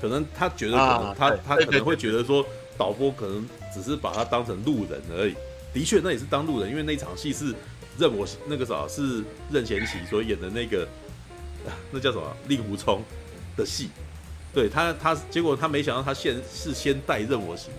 [0.00, 2.44] 可能他觉得可能他他可能会觉得说
[2.76, 5.34] 导播可能只是把他当成路人而已。
[5.74, 7.54] 的确，那也是当路人，因为那场戏是。
[7.98, 10.86] 任我那个啥是任贤齐所演的那个，
[11.90, 13.02] 那叫什么令狐冲
[13.56, 13.90] 的戏，
[14.54, 17.72] 对他他结果他没想到他先是先带任我行，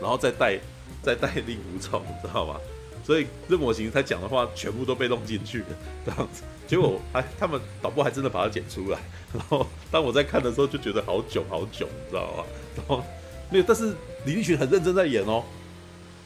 [0.00, 0.60] 然后再带
[1.02, 2.60] 在带令狐冲，知道吗？
[3.04, 5.66] 所以任我行他讲的话全部都被弄进去了，
[6.06, 6.42] 这样子。
[6.66, 8.98] 结果还他们导播还真的把它剪出来，
[9.32, 12.44] 然后当我在看的时候就觉得好囧好囧，你知道吗？
[12.76, 13.04] 然后
[13.50, 15.44] 没有，但是李立群很认真在演哦。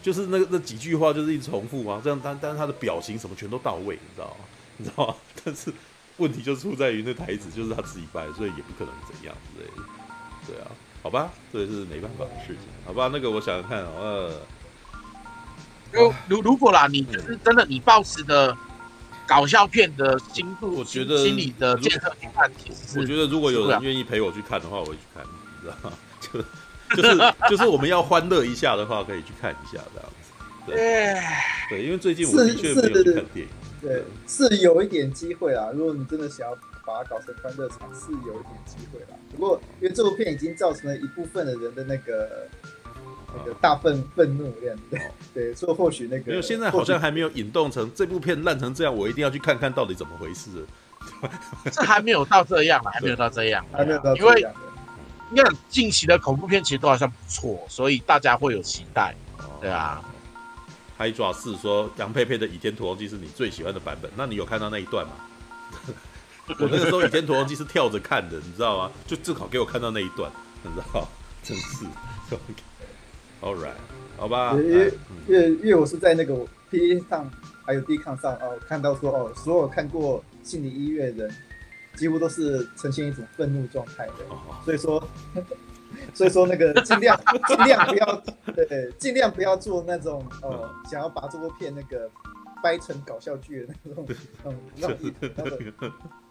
[0.00, 4.44] 就是那个那几句话，就是一直重复嘛，这样，但但是他的表情什么全都到位，你知道吗？
[4.78, 5.14] 你知道吗？
[5.44, 5.72] 但是
[6.18, 9.82] 问题就出在于那台词就是他自己掰，所以也不可能怎样之类的。
[10.46, 10.70] 对啊，
[11.02, 13.08] 好吧，这也是没办法的事情，好吧？
[13.12, 14.32] 那个我想想看，呃，
[15.92, 18.56] 如如如果啦，你就是真的，你抱持的
[19.26, 25.96] 搞笑片的心度，我觉得心理的建设去看，其实是我觉得如果有人愿意陪我去看的话，我会去看，你知道吗？
[26.20, 26.44] 就。
[26.96, 30.32] 就是就是我们要欢乐一下的话，可以去看一下这样子。
[30.64, 31.20] 对，
[31.68, 33.48] 对，因为最近我的确没有去看电影。
[33.82, 35.68] 对，是有一点机会啦。
[35.74, 36.58] 如果你真的想要
[36.88, 39.18] 把它搞成欢乐场，是有一点机会啦。
[39.30, 42.48] 不过，因为这部片已经造成了一部分的人的那个
[43.36, 44.98] 那个大愤愤怒这样子。
[45.34, 50.64] 对，所以或许那个，没有，现在好像还没有引动成这部片烂成这样，我一定要去看看到底怎么回事。
[51.70, 54.50] 这还没有到这样，还没有到这样，还没有到这样。
[55.30, 59.14] 你看近期的恐怖片其实都好像不错，所以大家会有期待，
[59.60, 60.02] 对啊。
[60.96, 65.12] 嗨爪是说杨佩佩的《倚天屠龙记》是你最喜欢的版本，那你有看到那一段吗？
[66.58, 68.90] 我那个时候《倚天屠龙记》是跳着看的，你知道吗？
[69.06, 70.30] 就正好给我看到那一段，
[70.62, 71.06] 你知道？
[71.42, 71.84] 真是。
[73.40, 73.72] All right，
[74.16, 74.52] 好吧。
[74.54, 74.92] 因为
[75.26, 76.34] 因为因为我是在那个
[76.70, 77.30] P 上
[77.64, 81.34] 还有 D 抗上哦，看到说哦，所有看过心理医院的人。
[81.96, 84.12] 几乎都是呈现一种愤怒状态的，
[84.64, 85.02] 所以说，
[86.14, 88.22] 所以说那个尽量尽量不要，
[88.54, 92.08] 对，尽量不要做那种呃，想要把这部片那个
[92.62, 94.06] 掰成搞笑剧的那种，
[94.44, 95.58] 嗯， 那种那种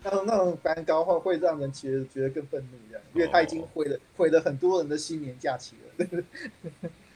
[0.04, 6.06] 那种那种反高话会让人觉得觉得更愤怒一样，因为他已经毁了毁了很多人的新年假期了。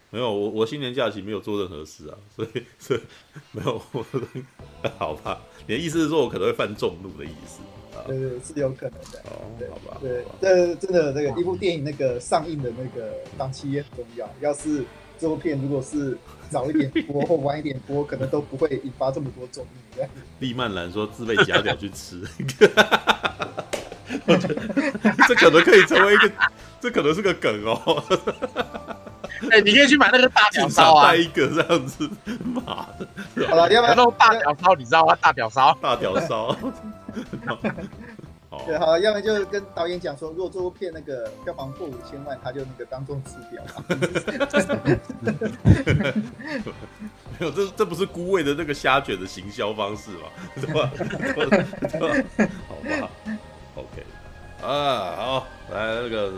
[0.10, 3.00] 没有，我我新年假期没有做任何事啊，所以所以
[3.52, 4.06] 没有我，
[4.98, 5.42] 好吧？
[5.68, 7.60] 你的意思是说我可能会犯众怒的意思？
[8.08, 9.20] 对对，是有可能的。
[9.26, 9.98] 哦，对好吧。
[10.02, 14.30] 对，这真的那个一部电影那个上映的那个档期也很重要。
[14.40, 14.84] 要是
[15.22, 16.18] 这部片如果是
[16.50, 20.02] 早一点播或晚一点播，可能都不会引发这么多争议。
[20.40, 22.28] 利曼兰说自备夹角去吃，
[24.26, 24.56] 我觉得
[25.28, 26.32] 这可能可以成为一个，
[26.82, 28.04] 这可能是个梗哦。
[29.52, 32.10] 哎、欸，你可以去买那个大屌烧啊，带一个这样子，
[32.44, 33.08] 妈的！
[33.48, 34.74] 好了，要不要弄大屌烧？
[34.74, 35.16] 你知道吗？
[35.22, 36.58] 大屌烧，大屌烧。
[38.66, 43.64] 对，好，要不然就跟导演讲说，如果这部片那个票房破五千万，他就那个当众吃掉。
[47.40, 50.30] 没有，这这不是孤味的那个虾卷的行销方式吗？
[50.60, 50.92] 对吧？
[52.68, 53.10] 好吧
[53.76, 54.04] ，OK，
[54.62, 56.34] 啊，好，来那个，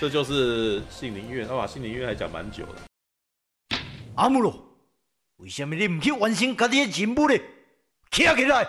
[0.00, 3.76] 这就是杏林院，他把杏林院还讲蛮久的。
[4.14, 4.54] 阿姆罗，
[5.36, 7.38] 为什么你唔去完成家己的任务呢？
[8.10, 8.66] 起来！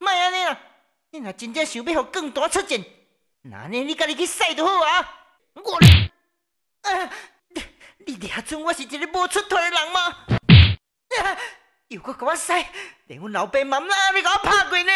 [0.00, 0.56] 莫安尼啦！
[1.10, 2.84] 你若真正想要互更大出战，
[3.42, 5.24] 那呢你家己去使就好啊！
[5.54, 5.78] 我，
[6.82, 7.10] 啊，
[7.48, 7.62] 你
[8.06, 10.00] 你俩准我是一个无出头的人吗？
[11.22, 11.38] 啊，
[11.88, 12.52] 又搁甲我使，
[13.06, 14.92] 连阮老爸妈妈你甲我拍过呢！